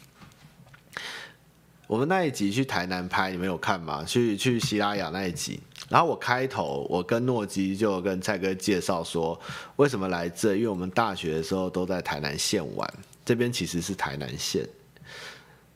[1.85, 4.03] 我们那一集去台南拍，你们有看吗？
[4.03, 9.39] 去去西拉雅那一集，然后我开头我跟诺基就跟蔡哥介绍说，
[9.75, 10.55] 为什么来这？
[10.55, 12.91] 因为我们大学的时候都在台南县玩，
[13.23, 14.67] 这边其实是台南县。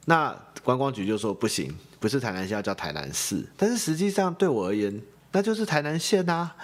[0.06, 3.46] 那观光局就说不行，不是台南县，要叫台南市。
[3.56, 5.00] 但是实际上对我而言，
[5.32, 6.56] 那就是台南县啊。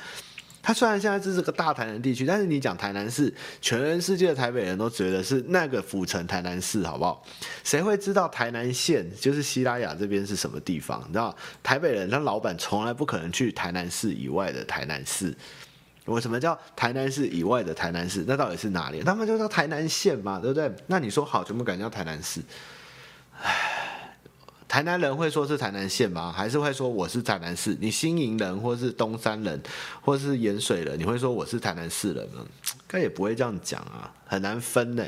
[0.61, 7.23] 它虽然现在这是个大台南地区，但是你讲台南市，全世界的台北人都觉得是那个府城台南市，好不好？
[7.63, 11.01] 谁会知道台南县就是西拉雅这边是什么地方？
[11.07, 11.33] 你知道，
[11.63, 15.33] 台北人他老板从来不可能去台南市以外的台南市。
[16.03, 18.25] 我什么叫台南市以外的台南市？
[18.27, 19.01] 那到底是哪里？
[19.03, 20.69] 他们就叫台南县嘛，对不对？
[20.87, 22.41] 那你说好，全部改叫台南市？
[23.41, 23.93] 唉。
[24.67, 26.29] 台南人会说是台南县吗？
[26.31, 27.77] 还是会说我是台南市？
[27.79, 29.61] 你新营人，或是东山人，
[30.01, 32.45] 或是盐水人，你会说我是台南市人吗？
[32.85, 35.05] 该也不会这样讲啊，很难分呢。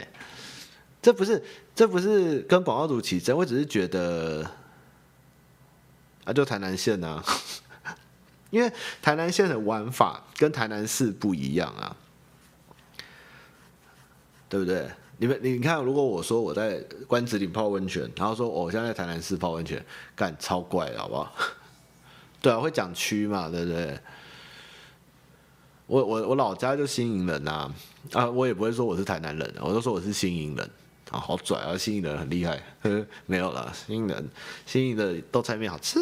[1.02, 1.44] 这不是，
[1.76, 4.50] 这不是跟广告主起争，我只是觉得
[6.24, 7.24] 啊，就台南县啊，
[8.52, 11.96] 因为台南县的玩法跟台南市不一样啊，
[14.48, 14.90] 对不对？
[15.22, 21.34] 你们，你看，如果我说我在关子岭泡温泉，然后说我现在在台南市泡温泉，干超怪的，好不好？
[22.42, 24.00] 对啊，会讲区嘛，对不对？
[25.88, 27.70] 我我我老家就新营人呐，
[28.14, 30.70] 啊，我也不会说我是台南人，我都说我是新营人，
[31.12, 34.30] 啊，好拽啊，新营人很厉害，呵， 没有了，新营人，
[34.66, 36.00] 新营的豆菜面好吃。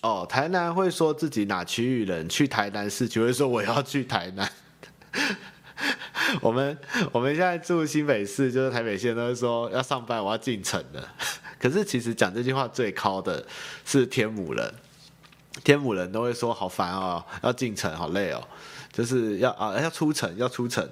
[0.00, 4.50] 哦，台南会说自己哪区域人，去台南市就会说我要去台南。
[6.40, 6.76] 我们
[7.12, 11.06] 我们现在住新北市，就是台北县，都是说要上班，我要进城的。
[11.58, 13.44] 可是其实讲这句话最靠的
[13.84, 14.74] 是天母人，
[15.62, 18.46] 天母人都会说好烦哦，要进城好累哦，
[18.92, 20.88] 就是要啊要出城要出城。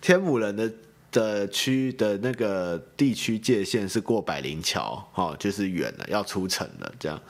[0.00, 0.70] 天母人的
[1.10, 7.20] 的区的那个地区界限是过百灵桥，哦，就是远了要出城了这样。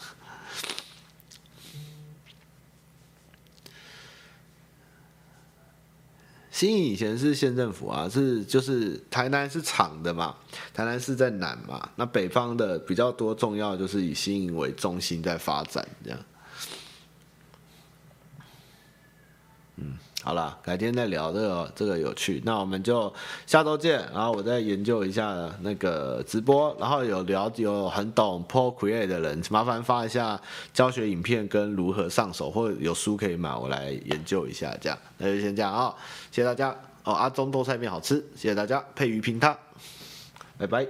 [6.58, 10.34] 新营以前是县政府啊，是就是台南是长的嘛，
[10.74, 16.18] 台南是在南嘛，那北方的比较多重要就是以新营为中心在发展这样。
[20.28, 23.10] 好了，改天再聊这个这个有趣，那我们就
[23.46, 23.98] 下周见。
[24.12, 30.38] 然后我再研究一下那个直播，然后有聊有很懂 Procreate 的人，麻烦发一下
[30.74, 34.76] 教学影片跟如何上手，或者有书可以买，我来研究一下。
[34.82, 35.94] 这样，那就先这样啊、哦，
[36.30, 37.14] 谢谢大家哦。
[37.14, 39.56] 阿中豆菜面好吃，谢谢大家，配鱼平汤，
[40.58, 40.86] 拜拜。